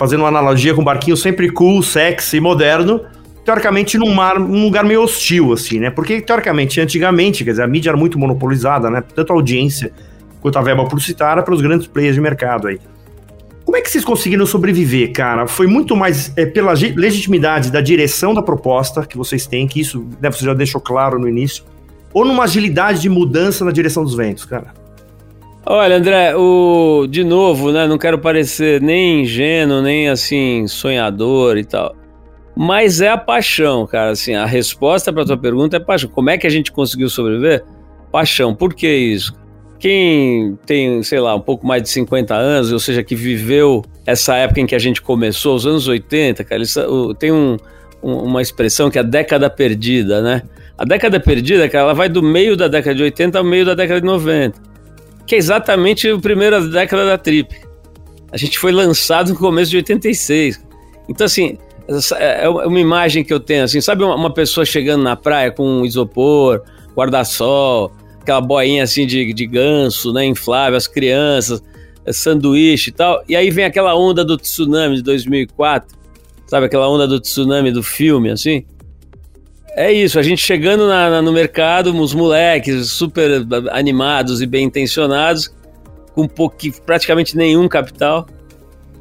Fazendo 0.01 0.22
uma 0.22 0.29
analogia 0.29 0.74
com 0.74 0.81
um 0.81 0.84
barquinho 0.84 1.15
sempre 1.15 1.51
cool, 1.51 1.84
sexy, 1.84 2.39
moderno, 2.39 3.01
teoricamente 3.46 4.00
num, 4.00 4.12
mar, 4.12 4.39
num 4.39 4.63
lugar 4.63 4.84
meio 4.84 5.03
hostil, 5.03 5.53
assim, 5.53 5.77
né? 5.77 5.91
Porque, 5.91 6.20
teoricamente, 6.20 6.81
antigamente, 6.81 7.43
quer 7.43 7.51
dizer, 7.51 7.62
a 7.62 7.67
mídia 7.67 7.91
era 7.91 7.98
muito 7.98 8.17
monopolizada, 8.17 8.89
né? 8.89 9.03
Tanto 9.13 9.31
a 9.31 9.36
audiência 9.36 9.91
quanto 10.41 10.58
a 10.58 10.62
verba 10.63 10.84
publicitária 10.86 11.43
para 11.43 11.53
os 11.53 11.62
grandes 11.62 11.86
players 11.86 12.15
de 12.15 12.22
mercado 12.22 12.67
aí. 12.67 12.79
Como 13.63 13.77
é 13.77 13.81
que 13.81 13.91
vocês 13.91 14.03
conseguiram 14.03 14.43
sobreviver, 14.43 15.13
cara? 15.13 15.46
Foi 15.46 15.67
muito 15.67 15.96
mais 15.96 16.34
é, 16.36 16.48
pela 16.48 16.74
legitimidade 16.74 17.72
da 17.72 17.79
direção 17.79 18.34
da 18.34 18.41
proposta 18.41 19.05
que 19.05 19.15
vocês 19.15 19.46
têm, 19.46 19.67
que 19.67 19.81
isso 19.81 20.03
né, 20.20 20.31
você 20.31 20.43
já 20.43 20.55
deixou 20.55 20.81
claro 20.81 21.20
no 21.20 21.29
início, 21.29 21.63
ou 22.12 22.25
numa 22.25 22.46
agilidade 22.46 23.01
de 23.01 23.08
mudança 23.08 23.63
na 23.63 23.72
direção 23.72 24.03
dos 24.03 24.15
ventos, 24.15 24.46
cara? 24.46 24.74
Olha, 25.74 25.96
André, 25.96 26.36
o 26.36 27.08
de 27.10 27.24
novo, 27.24 27.72
né? 27.72 27.88
Não 27.88 27.98
quero 27.98 28.20
parecer 28.20 28.82
nem 28.82 29.22
ingênuo, 29.22 29.82
nem 29.82 30.10
assim 30.10 30.68
sonhador 30.68 31.58
e 31.58 31.63
tal. 31.63 31.96
Mas 32.54 33.00
é 33.00 33.08
a 33.08 33.18
paixão, 33.18 33.88
cara. 33.88 34.12
Assim, 34.12 34.36
a 34.36 34.46
resposta 34.46 35.13
para 35.13 35.24
tua 35.24 35.38
pergunta 35.38 35.78
é 35.78 35.80
paixão. 35.80 36.10
Como 36.10 36.30
é 36.30 36.38
que 36.38 36.46
a 36.46 36.50
gente 36.50 36.74
conseguiu 36.74 37.10
sobreviver? 37.10 37.63
Paixão. 38.12 38.54
Por 38.54 38.74
que 38.74 38.86
isso? 38.86 39.34
Quem 39.80 40.60
tem, 40.66 41.01
sei 41.04 41.22
lá, 41.22 41.34
um 41.36 41.40
pouco 41.40 41.66
mais 41.66 41.82
de 41.82 41.88
50 41.88 42.36
anos, 42.36 42.74
ou 42.74 42.80
seja, 42.80 43.01
que 43.01 43.16
viveu 43.16 43.82
essa 44.06 44.36
época 44.36 44.60
em 44.60 44.66
que 44.66 44.75
a 44.75 44.80
gente 44.80 45.01
começou, 45.01 45.56
os 45.56 45.66
anos 45.66 45.88
80, 45.88 46.44
cara, 46.44 46.62
tem 47.18 47.32
um, 47.32 47.56
um, 48.04 48.16
uma 48.16 48.42
expressão 48.42 48.92
que 48.92 48.98
é 48.98 49.01
a 49.01 49.06
década 49.06 49.50
perdida, 49.50 50.22
né? 50.22 50.42
A 50.78 50.84
década 50.84 51.18
perdida, 51.18 51.70
cara, 51.70 51.86
ela 51.86 51.94
vai 51.94 52.10
do 52.10 52.22
meio 52.22 52.58
da 52.58 52.68
década 52.68 52.94
de 52.94 53.04
80 53.04 53.38
ao 53.38 53.44
meio 53.46 53.66
da 53.66 53.74
década 53.74 54.01
de 54.01 54.06
90 54.06 54.71
que 55.32 55.36
é 55.36 55.38
exatamente 55.38 56.10
a 56.10 56.20
primeira 56.20 56.60
década 56.60 57.06
da 57.06 57.18
Trip. 57.18 57.56
A 58.34 58.36
gente 58.36 58.60
foi 58.60 58.74
lançado 58.74 59.30
no 59.30 59.40
começo 59.40 59.72
de 59.72 59.78
86. 59.78 60.62
Então, 61.08 61.24
assim, 61.24 61.58
é, 62.18 62.44
é 62.44 62.50
uma 62.50 62.80
imagem 62.82 63.24
que 63.24 63.34
eu 63.34 63.40
tenho, 63.40 63.64
assim, 63.64 63.80
sabe 63.80 64.04
uma 64.04 64.34
pessoa 64.34 64.66
chegando 64.66 65.04
na 65.04 65.16
praia 65.16 65.50
com 65.50 65.66
um 65.66 65.86
isopor, 65.86 66.62
guarda-sol, 66.94 67.94
aquela 68.20 68.42
boinha 68.42 68.84
assim 68.84 69.08
de, 69.08 69.34
de 69.34 69.48
ganso, 69.48 70.12
né, 70.12 70.26
inflável, 70.26 70.76
as 70.76 70.86
crianças, 70.86 71.64
é, 72.06 72.12
sanduíche 72.12 72.90
e 72.90 72.94
tal, 72.94 73.24
e 73.26 73.34
aí 73.34 73.50
vem 73.50 73.64
aquela 73.64 73.96
onda 73.96 74.26
do 74.26 74.36
tsunami 74.36 74.98
de 74.98 75.02
2004, 75.02 75.98
sabe 76.46 76.66
aquela 76.66 76.90
onda 76.90 77.08
do 77.08 77.22
tsunami 77.22 77.72
do 77.72 77.82
filme, 77.82 78.32
assim? 78.32 78.66
É 79.75 79.92
isso, 79.92 80.20
a 80.20 80.24
gente 80.24 80.42
chegando 80.42 80.86
na, 80.88 81.10
na, 81.10 81.22
no 81.22 81.32
mercado, 81.32 81.96
os 81.98 82.13
moleques 82.13 82.88
super 82.88 83.46
animados 83.72 84.42
e 84.42 84.46
bem 84.46 84.66
intencionados, 84.66 85.54
com 86.13 86.28
pouqui, 86.28 86.74
praticamente 86.86 87.38
nenhum 87.38 87.68
capital. 87.70 88.28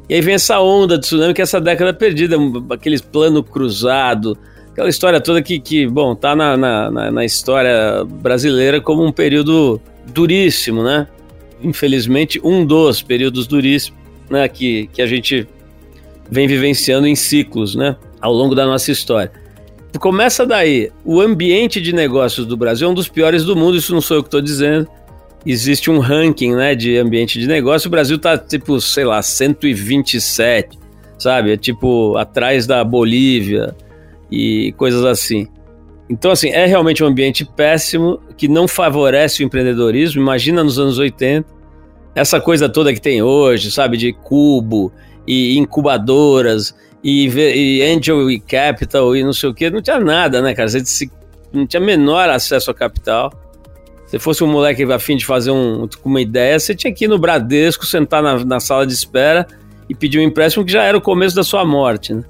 E 0.09 0.15
aí 0.15 0.21
vem 0.21 0.35
essa 0.35 0.61
onda 0.61 0.97
de 0.97 1.07
tsunami, 1.07 1.35
que 1.35 1.41
é 1.41 1.45
essa 1.45 1.61
década 1.61 1.93
perdida, 1.93 2.37
aqueles 2.71 3.00
plano 3.00 3.43
cruzado, 3.43 4.39
aquela 4.71 4.89
história 4.89 5.21
toda 5.21 5.43
que, 5.43 5.59
que 5.59 5.87
bom, 5.87 6.15
tá 6.15 6.37
na, 6.37 6.57
na, 6.57 7.11
na 7.11 7.25
história 7.25 8.05
brasileira 8.05 8.81
como 8.81 9.05
um 9.05 9.12
período 9.12 9.81
duríssimo, 10.12 10.85
né? 10.85 11.09
Infelizmente, 11.62 12.41
um 12.43 12.65
dos 12.65 13.03
períodos 13.03 13.47
duríssimos 13.47 14.00
né, 14.31 14.49
que, 14.49 14.89
que 14.93 15.03
a 15.03 15.07
gente 15.07 15.47
vem 16.31 16.47
vivenciando 16.47 17.07
em 17.07 17.17
ciclos, 17.17 17.75
né? 17.75 17.97
Ao 18.21 18.33
longo 18.33 18.55
da 18.55 18.65
nossa 18.65 18.93
história. 18.93 19.33
Começa 19.99 20.47
daí. 20.47 20.91
O 21.05 21.21
ambiente 21.21 21.81
de 21.81 21.93
negócios 21.93 22.47
do 22.47 22.57
Brasil 22.57 22.89
é 22.89 22.91
um 22.91 22.95
dos 22.95 23.09
piores 23.09 23.45
do 23.45 23.57
mundo, 23.57 23.77
isso 23.77 23.93
não 23.93 24.01
sou 24.01 24.19
eu 24.19 24.23
que 24.23 24.29
estou 24.29 24.41
dizendo. 24.41 24.89
Existe 25.45 25.91
um 25.91 25.99
ranking 25.99 26.55
né, 26.55 26.75
de 26.75 26.97
ambiente 26.97 27.39
de 27.39 27.47
negócio. 27.47 27.89
O 27.89 27.91
Brasil 27.91 28.17
está 28.17 28.37
tipo, 28.37 28.81
sei 28.81 29.05
lá, 29.05 29.23
127, 29.23 30.79
sabe? 31.19 31.53
É 31.53 31.57
tipo 31.57 32.17
atrás 32.17 32.67
da 32.67 32.85
Bolívia 32.85 33.75
e 34.31 34.73
coisas 34.77 35.05
assim. 35.05 35.49
Então, 36.09 36.31
assim, 36.31 36.51
é 36.51 36.67
realmente 36.67 37.03
um 37.03 37.07
ambiente 37.07 37.45
péssimo 37.45 38.21
que 38.37 38.49
não 38.49 38.67
favorece 38.67 39.43
o 39.43 39.47
empreendedorismo. 39.47 40.21
Imagina 40.21 40.63
nos 40.63 40.79
anos 40.79 40.99
80, 40.99 41.47
essa 42.15 42.41
coisa 42.41 42.69
toda 42.69 42.93
que 42.93 43.01
tem 43.01 43.23
hoje, 43.23 43.71
sabe? 43.71 43.97
De 43.97 44.13
cubo 44.13 44.93
e 45.27 45.59
incubadoras 45.59 46.75
e, 47.03 47.29
e 47.29 47.83
Angel 47.83 48.31
e 48.31 48.41
Capital 48.41 49.17
e 49.17 49.25
não 49.25 49.33
sei 49.33 49.49
o 49.49 49.55
que, 49.55 49.71
não 49.71 49.81
tinha 49.81 49.99
nada, 49.99 50.43
né, 50.43 50.55
cara? 50.55 50.69
Você 50.69 51.09
não 51.53 51.67
tinha 51.67 51.81
menor 51.81 52.29
acesso 52.29 52.71
a 52.71 52.75
capital. 52.75 53.33
Se 54.07 54.19
fosse 54.19 54.43
um 54.43 54.49
moleque 54.49 54.83
a 54.83 54.99
fim 54.99 55.17
de 55.17 55.25
fazer 55.25 55.53
um, 55.53 55.89
uma 56.05 56.21
ideia, 56.21 56.59
você 56.59 56.75
tinha 56.75 56.93
que 56.93 57.05
ir 57.05 57.09
no 57.09 57.19
Bradesco, 57.19 57.87
sentar 57.87 58.23
na, 58.23 58.45
na 58.45 58.59
sala 58.61 58.87
de 58.87 58.93
espera 58.93 59.47
e 59.89 59.95
pedir 59.95 60.19
um 60.19 60.23
empréstimo 60.23 60.65
que 60.65 60.73
já 60.73 60.83
era 60.83 60.99
o 60.99 61.00
começo 61.00 61.37
da 61.37 61.45
sua 61.45 61.65
morte, 61.65 62.15
né? 62.15 62.25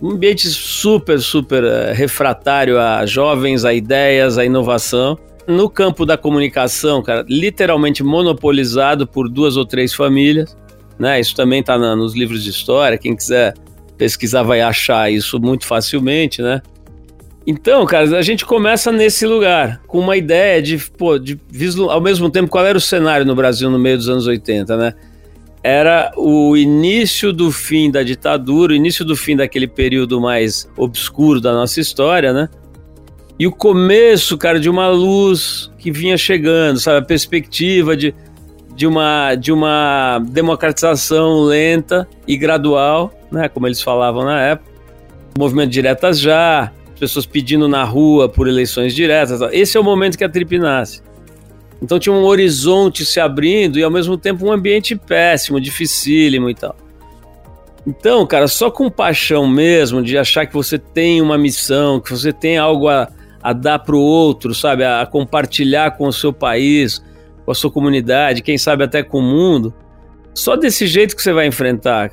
Um 0.00 0.12
ambiente 0.12 0.46
super, 0.48 1.20
super 1.20 1.64
uh, 1.64 1.92
refratário 1.92 2.78
a 2.78 3.04
jovens, 3.04 3.64
a 3.64 3.74
ideias, 3.74 4.38
a 4.38 4.44
inovação. 4.44 5.18
No 5.44 5.68
campo 5.68 6.06
da 6.06 6.16
comunicação, 6.16 7.02
cara, 7.02 7.24
literalmente 7.28 8.04
monopolizado 8.04 9.06
por 9.06 9.28
duas 9.28 9.56
ou 9.56 9.66
três 9.66 9.92
famílias, 9.92 10.56
né? 10.98 11.20
Isso 11.20 11.34
também 11.34 11.60
está 11.60 11.78
nos 11.78 12.14
livros 12.14 12.42
de 12.42 12.50
história. 12.50 12.98
Quem 12.98 13.14
quiser 13.14 13.54
pesquisar 13.96 14.42
vai 14.42 14.60
achar 14.60 15.10
isso 15.10 15.38
muito 15.40 15.66
facilmente, 15.66 16.40
né? 16.40 16.62
Então, 17.46 17.86
cara, 17.86 18.18
a 18.18 18.22
gente 18.22 18.44
começa 18.44 18.92
nesse 18.92 19.26
lugar, 19.26 19.80
com 19.86 19.98
uma 19.98 20.16
ideia 20.16 20.60
de, 20.60 20.76
pô, 20.76 21.18
de 21.18 21.40
ao 21.88 22.00
mesmo 22.00 22.28
tempo, 22.28 22.50
qual 22.50 22.66
era 22.66 22.76
o 22.76 22.80
cenário 22.80 23.24
no 23.24 23.34
Brasil 23.34 23.70
no 23.70 23.78
meio 23.78 23.96
dos 23.96 24.08
anos 24.08 24.26
80, 24.26 24.76
né? 24.76 24.94
Era 25.62 26.12
o 26.16 26.56
início 26.56 27.32
do 27.32 27.50
fim 27.50 27.90
da 27.90 28.02
ditadura, 28.02 28.72
o 28.72 28.76
início 28.76 29.04
do 29.04 29.16
fim 29.16 29.34
daquele 29.34 29.66
período 29.66 30.20
mais 30.20 30.70
obscuro 30.76 31.40
da 31.40 31.52
nossa 31.52 31.80
história, 31.80 32.32
né? 32.32 32.48
E 33.38 33.46
o 33.46 33.52
começo, 33.52 34.36
cara, 34.36 34.60
de 34.60 34.68
uma 34.68 34.90
luz 34.90 35.70
que 35.78 35.90
vinha 35.90 36.18
chegando, 36.18 36.78
sabe? 36.78 36.98
A 36.98 37.02
perspectiva 37.02 37.96
de, 37.96 38.14
de 38.78 38.86
uma, 38.86 39.34
de 39.34 39.50
uma 39.50 40.20
democratização 40.30 41.40
lenta 41.40 42.08
e 42.28 42.36
gradual, 42.36 43.12
né, 43.28 43.48
como 43.48 43.66
eles 43.66 43.82
falavam 43.82 44.24
na 44.24 44.40
época. 44.40 44.70
Movimento 45.36 45.70
diretas 45.70 46.20
já, 46.20 46.70
pessoas 46.96 47.26
pedindo 47.26 47.66
na 47.66 47.82
rua 47.82 48.28
por 48.28 48.46
eleições 48.46 48.94
diretas. 48.94 49.40
Esse 49.50 49.76
é 49.76 49.80
o 49.80 49.82
momento 49.82 50.16
que 50.16 50.22
a 50.22 50.28
Trip 50.28 50.56
nasce. 50.60 51.02
Então 51.82 51.98
tinha 51.98 52.12
um 52.12 52.22
horizonte 52.22 53.04
se 53.04 53.18
abrindo 53.18 53.80
e 53.80 53.82
ao 53.82 53.90
mesmo 53.90 54.16
tempo 54.16 54.46
um 54.46 54.52
ambiente 54.52 54.94
péssimo, 54.94 55.60
dificílimo 55.60 56.48
e 56.48 56.54
tal. 56.54 56.76
Então, 57.84 58.24
cara, 58.28 58.46
só 58.46 58.70
com 58.70 58.88
paixão 58.88 59.44
mesmo 59.44 60.04
de 60.04 60.16
achar 60.16 60.46
que 60.46 60.54
você 60.54 60.78
tem 60.78 61.20
uma 61.20 61.36
missão, 61.36 61.98
que 61.98 62.12
você 62.12 62.32
tem 62.32 62.58
algo 62.58 62.88
a, 62.88 63.08
a 63.42 63.52
dar 63.52 63.80
para 63.80 63.96
o 63.96 64.00
outro, 64.00 64.54
sabe, 64.54 64.84
a, 64.84 65.00
a 65.00 65.06
compartilhar 65.06 65.96
com 65.96 66.06
o 66.06 66.12
seu 66.12 66.32
país, 66.32 67.02
com 67.48 67.52
a 67.52 67.54
sua 67.54 67.70
comunidade, 67.70 68.42
quem 68.42 68.58
sabe 68.58 68.84
até 68.84 69.02
com 69.02 69.20
o 69.20 69.22
mundo. 69.22 69.72
Só 70.34 70.54
desse 70.54 70.86
jeito 70.86 71.16
que 71.16 71.22
você 71.22 71.32
vai 71.32 71.46
enfrentar. 71.46 72.10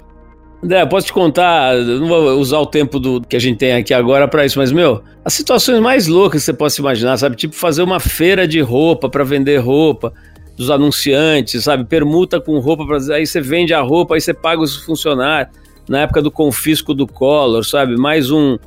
André, 0.64 0.86
posso 0.86 1.08
te 1.08 1.14
contar, 1.14 1.76
não 1.76 2.08
vou 2.08 2.40
usar 2.40 2.60
o 2.60 2.66
tempo 2.66 3.02
do 3.02 3.20
que 3.20 3.36
a 3.36 3.40
gente 3.40 3.58
tem 3.58 3.74
aqui 3.74 3.94
agora 3.94 4.30
para 4.30 4.46
isso, 4.46 4.58
mas 4.58 4.72
meu, 4.72 5.04
as 5.26 5.34
situações 5.34 5.82
mais 5.82 6.08
loucas 6.08 6.42
que 6.42 6.46
você 6.46 6.54
possa 6.54 6.80
imaginar, 6.80 7.18
sabe? 7.18 7.36
Tipo 7.36 7.54
fazer 7.54 7.84
uma 7.84 8.00
feira 8.00 8.48
de 8.48 8.62
roupa 8.62 9.10
para 9.10 9.26
vender 9.26 9.58
roupa 9.58 10.14
dos 10.56 10.72
anunciantes, 10.72 11.66
sabe? 11.66 11.84
Permuta 11.84 12.40
com 12.40 12.58
roupa, 12.60 12.86
pra, 12.88 13.16
aí 13.16 13.28
você 13.28 13.42
vende 13.42 13.74
a 13.74 13.82
roupa, 13.82 14.16
aí 14.16 14.22
você 14.22 14.34
paga 14.34 14.62
os 14.62 14.78
funcionários. 14.86 15.54
Na 15.90 16.00
época 16.00 16.22
do 16.22 16.32
confisco 16.32 16.94
do 16.94 17.06
Collor, 17.06 17.66
sabe? 17.66 17.98
Mais 17.98 18.32
um, 18.32 18.58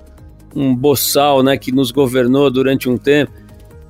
um 0.55 0.77
boçal, 0.77 1.43
né, 1.43 1.57
que 1.57 1.73
nos 1.73 1.91
governou 1.91 2.51
durante 2.51 2.91
um 2.91 2.99
tempo. 2.99 3.33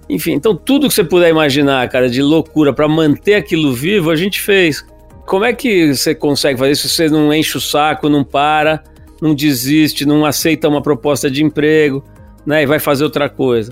Enfim, 0.08 0.32
então 0.32 0.56
tudo 0.56 0.88
que 0.88 0.94
você 0.94 1.04
puder 1.04 1.28
imaginar, 1.28 1.88
cara, 1.88 2.08
de 2.08 2.22
loucura 2.22 2.72
para 2.72 2.88
manter 2.88 3.34
aquilo 3.34 3.72
vivo, 3.72 4.10
a 4.10 4.16
gente 4.16 4.40
fez. 4.40 4.84
Como 5.26 5.44
é 5.44 5.52
que 5.52 5.94
você 5.94 6.14
consegue 6.14 6.58
fazer 6.58 6.72
isso 6.72 6.88
se 6.88 6.94
você 6.94 7.08
não 7.10 7.32
enche 7.32 7.58
o 7.58 7.60
saco, 7.60 8.08
não 8.08 8.24
para, 8.24 8.82
não 9.20 9.34
desiste, 9.34 10.06
não 10.06 10.24
aceita 10.24 10.68
uma 10.68 10.80
proposta 10.80 11.30
de 11.30 11.44
emprego, 11.44 12.02
né, 12.46 12.62
e 12.62 12.66
vai 12.66 12.78
fazer 12.78 13.04
outra 13.04 13.28
coisa? 13.28 13.70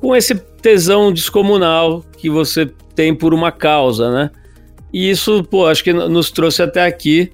Com 0.00 0.14
esse 0.14 0.34
tesão 0.34 1.10
descomunal 1.10 2.04
que 2.18 2.28
você 2.28 2.70
tem 2.94 3.14
por 3.14 3.32
uma 3.32 3.50
causa, 3.50 4.10
né? 4.10 4.30
E 4.92 5.10
isso, 5.10 5.42
pô, 5.44 5.66
acho 5.66 5.82
que 5.82 5.92
nos 5.92 6.30
trouxe 6.30 6.62
até 6.62 6.84
aqui. 6.84 7.32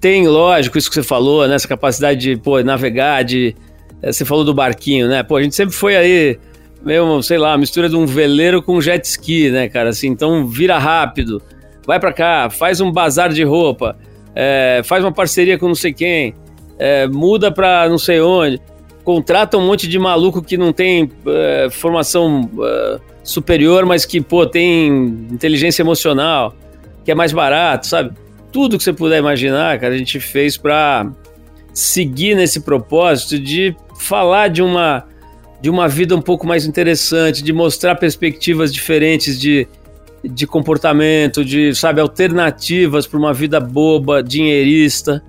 Tem, 0.00 0.26
lógico, 0.26 0.76
isso 0.76 0.88
que 0.88 0.94
você 0.96 1.02
falou, 1.02 1.46
né? 1.46 1.54
Essa 1.54 1.68
capacidade 1.68 2.20
de, 2.20 2.36
pô, 2.36 2.60
navegar, 2.62 3.22
de... 3.22 3.54
Eh, 4.02 4.12
você 4.12 4.24
falou 4.24 4.44
do 4.44 4.52
barquinho, 4.52 5.08
né? 5.08 5.22
Pô, 5.22 5.36
a 5.36 5.42
gente 5.42 5.54
sempre 5.54 5.74
foi 5.74 5.96
aí 5.96 6.38
meio, 6.82 7.22
sei 7.22 7.38
lá, 7.38 7.56
mistura 7.56 7.88
de 7.88 7.96
um 7.96 8.06
veleiro 8.06 8.62
com 8.62 8.76
um 8.76 8.80
jet 8.80 9.04
ski, 9.04 9.50
né, 9.50 9.68
cara? 9.68 9.90
Assim, 9.90 10.08
então 10.08 10.46
vira 10.46 10.78
rápido, 10.78 11.42
vai 11.86 11.98
para 11.98 12.12
cá, 12.12 12.50
faz 12.50 12.80
um 12.80 12.90
bazar 12.90 13.32
de 13.32 13.42
roupa, 13.42 13.96
é, 14.34 14.80
faz 14.84 15.04
uma 15.04 15.12
parceria 15.12 15.58
com 15.58 15.68
não 15.68 15.74
sei 15.74 15.92
quem, 15.92 16.34
é, 16.78 17.06
muda 17.06 17.52
pra 17.52 17.88
não 17.88 17.98
sei 17.98 18.20
onde, 18.20 18.60
contrata 19.04 19.56
um 19.58 19.66
monte 19.66 19.88
de 19.88 19.98
maluco 19.98 20.42
que 20.42 20.56
não 20.56 20.72
tem 20.72 21.10
é, 21.26 21.68
formação 21.70 22.48
é, 22.62 22.98
superior, 23.22 23.84
mas 23.84 24.04
que, 24.04 24.20
pô, 24.20 24.46
tem 24.46 24.88
inteligência 25.30 25.82
emocional, 25.82 26.54
que 27.04 27.10
é 27.10 27.14
mais 27.14 27.32
barato, 27.32 27.86
sabe? 27.86 28.12
Tudo 28.52 28.76
que 28.76 28.84
você 28.84 28.92
puder 28.92 29.18
imaginar, 29.18 29.78
cara, 29.78 29.94
a 29.94 29.98
gente 29.98 30.18
fez 30.18 30.56
pra 30.56 31.10
seguir 31.72 32.34
nesse 32.34 32.60
propósito 32.60 33.38
de 33.38 33.76
falar 33.98 34.48
de 34.48 34.62
uma 34.62 35.04
de 35.60 35.68
uma 35.68 35.88
vida 35.88 36.16
um 36.16 36.22
pouco 36.22 36.46
mais 36.46 36.64
interessante, 36.64 37.42
de 37.42 37.52
mostrar 37.52 37.94
perspectivas 37.96 38.72
diferentes 38.72 39.38
de, 39.38 39.68
de 40.24 40.46
comportamento, 40.46 41.44
de, 41.44 41.74
sabe, 41.74 42.00
alternativas 42.00 43.06
para 43.06 43.18
uma 43.18 43.34
vida 43.34 43.60
boba, 43.60 44.22
dinheirista, 44.22 45.22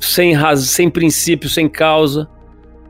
sem, 0.00 0.32
raz, 0.32 0.60
sem 0.60 0.90
princípio, 0.90 1.48
sem 1.48 1.68
causa. 1.68 2.28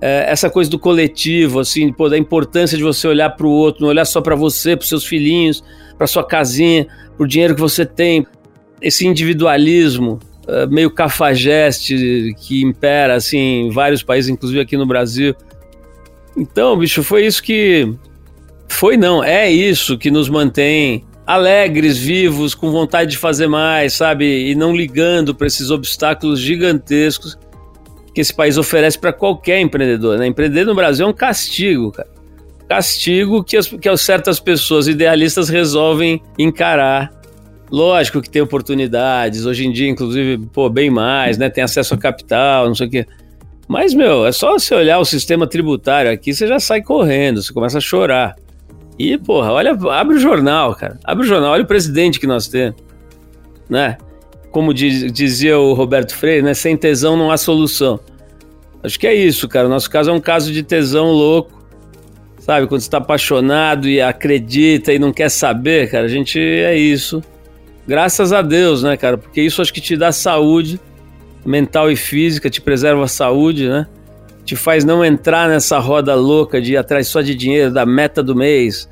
É, 0.01 0.31
essa 0.31 0.49
coisa 0.49 0.71
do 0.71 0.79
coletivo, 0.79 1.61
assim, 1.61 1.93
pô, 1.93 2.09
da 2.09 2.17
importância 2.17 2.77
de 2.77 2.85
você 2.85 3.07
olhar 3.07 3.31
para 3.31 3.47
o 3.47 3.51
outro, 3.51 3.83
não 3.83 3.89
olhar 3.89 4.05
só 4.05 4.21
para 4.21 4.35
você, 4.35 4.77
para 4.77 4.87
seus 4.87 5.05
filhinhos, 5.05 5.63
para 5.97 6.07
sua 6.07 6.25
casinha, 6.25 6.87
para 7.17 7.25
o 7.25 7.27
dinheiro 7.27 7.55
que 7.55 7.61
você 7.61 7.85
tem. 7.85 8.27
Esse 8.81 9.07
individualismo 9.07 10.21
é, 10.47 10.67
meio 10.67 10.91
cafajeste 10.91 12.35
que 12.39 12.63
impera 12.63 13.17
assim, 13.17 13.67
em 13.67 13.71
vários 13.71 14.03
países, 14.03 14.31
inclusive 14.31 14.61
aqui 14.61 14.77
no 14.77 14.87
Brasil 14.87 15.35
então, 16.37 16.77
bicho, 16.79 17.03
foi 17.03 17.27
isso 17.27 17.43
que. 17.43 17.93
Foi 18.69 18.97
não, 18.97 19.25
é 19.25 19.51
isso 19.51 19.97
que 19.97 20.11
nos 20.11 20.29
mantém 20.29 21.05
alegres, 21.27 21.99
vivos, 21.99 22.55
com 22.55 22.71
vontade 22.71 23.11
de 23.11 23.19
fazer 23.19 23.49
mais, 23.49 23.93
sabe? 23.93 24.51
E 24.51 24.55
não 24.55 24.75
ligando 24.75 25.35
para 25.35 25.47
esses 25.47 25.71
obstáculos 25.71 26.41
gigantescos 26.41 27.37
que 28.15 28.23
esse 28.23 28.35
país 28.35 28.57
oferece 28.57 28.99
para 28.99 29.13
qualquer 29.13 29.61
empreendedor. 29.61 30.19
Né? 30.19 30.27
Empreender 30.27 30.65
no 30.65 30.75
Brasil 30.75 31.07
é 31.07 31.09
um 31.09 31.13
castigo, 31.13 31.93
cara. 31.93 32.09
Castigo 32.67 33.45
que, 33.45 33.57
as, 33.57 33.69
que 33.69 33.97
certas 33.97 34.41
pessoas 34.41 34.89
idealistas 34.89 35.49
resolvem 35.49 36.23
encarar. 36.39 37.11
Lógico 37.71 38.23
que 38.23 38.31
tem 38.31 38.41
oportunidades, 38.41 39.45
hoje 39.45 39.67
em 39.67 39.73
dia, 39.73 39.89
inclusive, 39.89 40.39
pô, 40.53 40.71
bem 40.71 40.89
mais, 40.89 41.37
né? 41.37 41.51
Tem 41.51 41.63
acesso 41.63 41.93
a 41.93 41.99
capital, 41.99 42.67
não 42.67 42.75
sei 42.75 42.87
o 42.87 42.91
quê. 42.91 43.07
Mas, 43.69 43.93
meu, 43.93 44.27
é 44.27 44.33
só 44.33 44.53
você 44.53 44.75
olhar 44.75 44.99
o 44.99 45.05
sistema 45.05 45.47
tributário 45.47 46.11
aqui, 46.11 46.33
você 46.33 46.47
já 46.47 46.59
sai 46.59 46.83
correndo, 46.83 47.43
você 47.43 47.53
começa 47.53 47.77
a 47.77 47.83
chorar. 47.83 48.35
E, 48.99 49.19
porra, 49.19 49.53
olha, 49.53 49.73
abre 49.93 50.17
o 50.17 50.19
jornal, 50.19 50.75
cara. 50.75 50.99
Abre 51.05 51.25
o 51.25 51.29
jornal, 51.29 51.53
olha 51.53 51.63
o 51.63 51.67
presidente 51.67 52.19
que 52.19 52.27
nós 52.27 52.49
temos. 52.49 52.81
Né? 53.69 53.99
Como 54.51 54.73
diz, 54.73 55.13
dizia 55.13 55.59
o 55.59 55.75
Roberto 55.75 56.17
Freire, 56.17 56.43
né? 56.43 56.55
Sem 56.55 56.77
tesão 56.77 57.15
não 57.15 57.31
há 57.31 57.37
solução. 57.37 58.01
Acho 58.83 58.99
que 58.99 59.07
é 59.07 59.15
isso, 59.15 59.47
cara. 59.47 59.69
Nosso 59.69 59.91
caso 59.91 60.11
é 60.11 60.13
um 60.13 60.21
caso 60.21 60.51
de 60.51 60.63
tesão 60.63 61.13
louco. 61.13 61.63
Sabe? 62.39 62.67
Quando 62.67 62.81
você 62.81 62.89
tá 62.89 62.97
apaixonado 62.97 63.87
e 63.87 64.01
acredita 64.01 64.95
e 64.95 64.99
não 64.99 65.13
quer 65.13 65.29
saber, 65.29 65.91
cara, 65.91 66.07
a 66.07 66.09
gente 66.09 66.41
é 66.41 66.75
isso. 66.75 67.23
Graças 67.87 68.33
a 68.33 68.41
Deus, 68.41 68.83
né, 68.83 68.97
cara? 68.97 69.19
Porque 69.19 69.43
isso 69.43 69.61
acho 69.61 69.73
que 69.73 69.81
te 69.81 69.97
dá 69.97 70.11
saúde 70.11 70.81
mental 71.49 71.91
e 71.91 71.97
física, 71.97 72.51
te 72.51 72.61
preserva 72.61 73.05
a 73.05 73.09
saúde, 73.09 73.71
né? 73.71 73.87
Te 74.45 74.55
faz 74.55 74.85
não 74.85 75.03
entrar 75.03 75.49
nessa 75.49 75.79
roda 75.79 76.15
louca 76.15 76.61
de 76.61 76.75
ir 76.75 76.77
atrás 76.77 77.09
só 77.09 77.23
de 77.23 77.35
dinheiro, 77.35 77.73
da 77.73 77.87
meta 77.87 78.23
do 78.23 78.37
mês, 78.37 78.87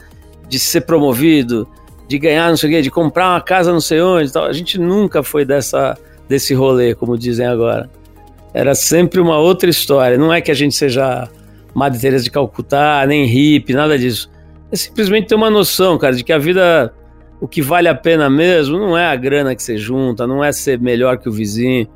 de 0.48 0.58
ser 0.58 0.80
promovido, 0.82 1.68
de 2.08 2.18
ganhar 2.18 2.48
não 2.48 2.56
sei 2.56 2.70
o 2.70 2.72
quê, 2.72 2.80
de 2.80 2.90
comprar 2.90 3.32
uma 3.32 3.42
casa 3.42 3.70
não 3.72 3.80
sei 3.80 4.00
onde. 4.00 4.32
Tal. 4.32 4.46
A 4.46 4.54
gente 4.54 4.78
nunca 4.78 5.22
foi 5.22 5.44
dessa, 5.44 5.98
desse 6.26 6.54
rolê, 6.54 6.94
como 6.94 7.18
dizem 7.18 7.46
agora. 7.46 7.90
Era 8.54 8.74
sempre 8.74 9.20
uma 9.20 9.38
outra 9.38 9.68
história. 9.68 10.16
Não 10.16 10.32
é 10.32 10.40
que 10.40 10.50
a 10.50 10.54
gente 10.54 10.74
seja 10.74 11.28
Madre 11.74 12.00
Teresa 12.00 12.24
de 12.24 12.30
Calcutá, 12.30 13.04
nem 13.06 13.26
hippie, 13.26 13.74
nada 13.74 13.98
disso. 13.98 14.30
É 14.72 14.76
simplesmente 14.76 15.28
ter 15.28 15.34
uma 15.34 15.50
noção, 15.50 15.98
cara, 15.98 16.14
de 16.14 16.24
que 16.24 16.32
a 16.32 16.38
vida, 16.38 16.90
o 17.38 17.46
que 17.46 17.60
vale 17.60 17.86
a 17.86 17.94
pena 17.94 18.30
mesmo, 18.30 18.78
não 18.78 18.96
é 18.96 19.04
a 19.04 19.14
grana 19.14 19.54
que 19.54 19.62
você 19.62 19.76
junta, 19.76 20.26
não 20.26 20.42
é 20.42 20.52
ser 20.52 20.80
melhor 20.80 21.18
que 21.18 21.28
o 21.28 21.32
vizinho, 21.32 21.86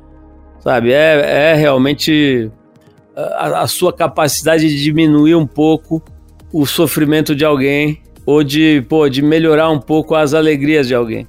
sabe? 0.61 0.91
É, 0.91 1.51
é 1.51 1.55
realmente 1.55 2.49
a, 3.15 3.61
a, 3.61 3.67
sua 3.67 3.91
capacidade 3.91 4.67
de 4.67 4.81
diminuir 4.81 5.35
um 5.35 5.45
pouco 5.45 6.01
o 6.53 6.65
sofrimento 6.65 7.35
de 7.35 7.43
alguém 7.43 8.01
ou 8.25 8.43
de, 8.43 8.83
pô, 8.87 9.09
de 9.09 9.21
melhorar 9.21 9.69
um 9.69 9.79
pouco 9.79 10.15
as 10.15 10.33
alegrias 10.33 10.87
de 10.87 10.95
alguém. 10.95 11.27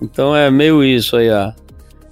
Então 0.00 0.36
é 0.36 0.50
meio 0.50 0.84
isso 0.84 1.16
aí, 1.16 1.30
ó. 1.30 1.52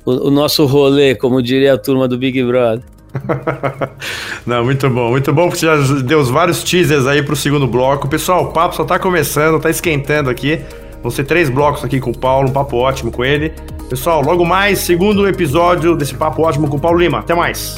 O, 0.04 0.28
o 0.28 0.30
nosso 0.30 0.64
rolê, 0.66 1.14
como 1.14 1.42
diria 1.42 1.74
a 1.74 1.78
turma 1.78 2.08
do 2.08 2.18
Big 2.18 2.42
Brother. 2.42 2.82
Não, 4.46 4.64
muito 4.64 4.88
bom, 4.88 5.11
muito 5.11 5.32
bom, 5.32 5.48
porque 5.48 5.66
já 5.66 5.76
deu 6.02 6.24
vários 6.24 6.64
teasers 6.64 7.06
aí 7.06 7.22
pro 7.22 7.37
segundo 7.37 7.66
bloco. 7.66 8.08
Pessoal, 8.08 8.44
o 8.44 8.52
papo 8.52 8.74
só 8.74 8.85
tá 8.85 8.98
começando, 8.98 9.61
tá 9.61 9.70
esquentando 9.70 10.30
aqui. 10.30 10.61
Vão 11.02 11.11
ser 11.11 11.24
três 11.24 11.50
blocos 11.50 11.85
aqui 11.85 12.00
com 12.00 12.11
o 12.11 12.16
Paulo, 12.16 12.48
um 12.48 12.52
papo 12.52 12.76
ótimo 12.76 13.11
com 13.11 13.24
ele. 13.24 13.52
Pessoal, 13.92 14.22
logo 14.22 14.42
mais, 14.42 14.78
segundo 14.78 15.28
episódio 15.28 15.94
desse 15.94 16.14
papo 16.14 16.40
ótimo 16.40 16.66
com 16.66 16.78
o 16.78 16.81
Paulo 16.81 16.98
Lima. 16.98 17.18
Até 17.18 17.35
mais. 17.35 17.76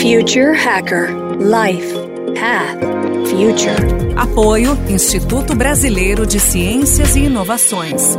Future 0.00 0.56
Hacker 0.56 1.10
Life 1.36 1.92
Path 2.40 2.80
Future. 3.28 4.16
Apoio 4.16 4.78
Instituto 4.88 5.54
Brasileiro 5.54 6.26
de 6.26 6.40
Ciências 6.40 7.16
e 7.16 7.24
Inovações. 7.24 8.16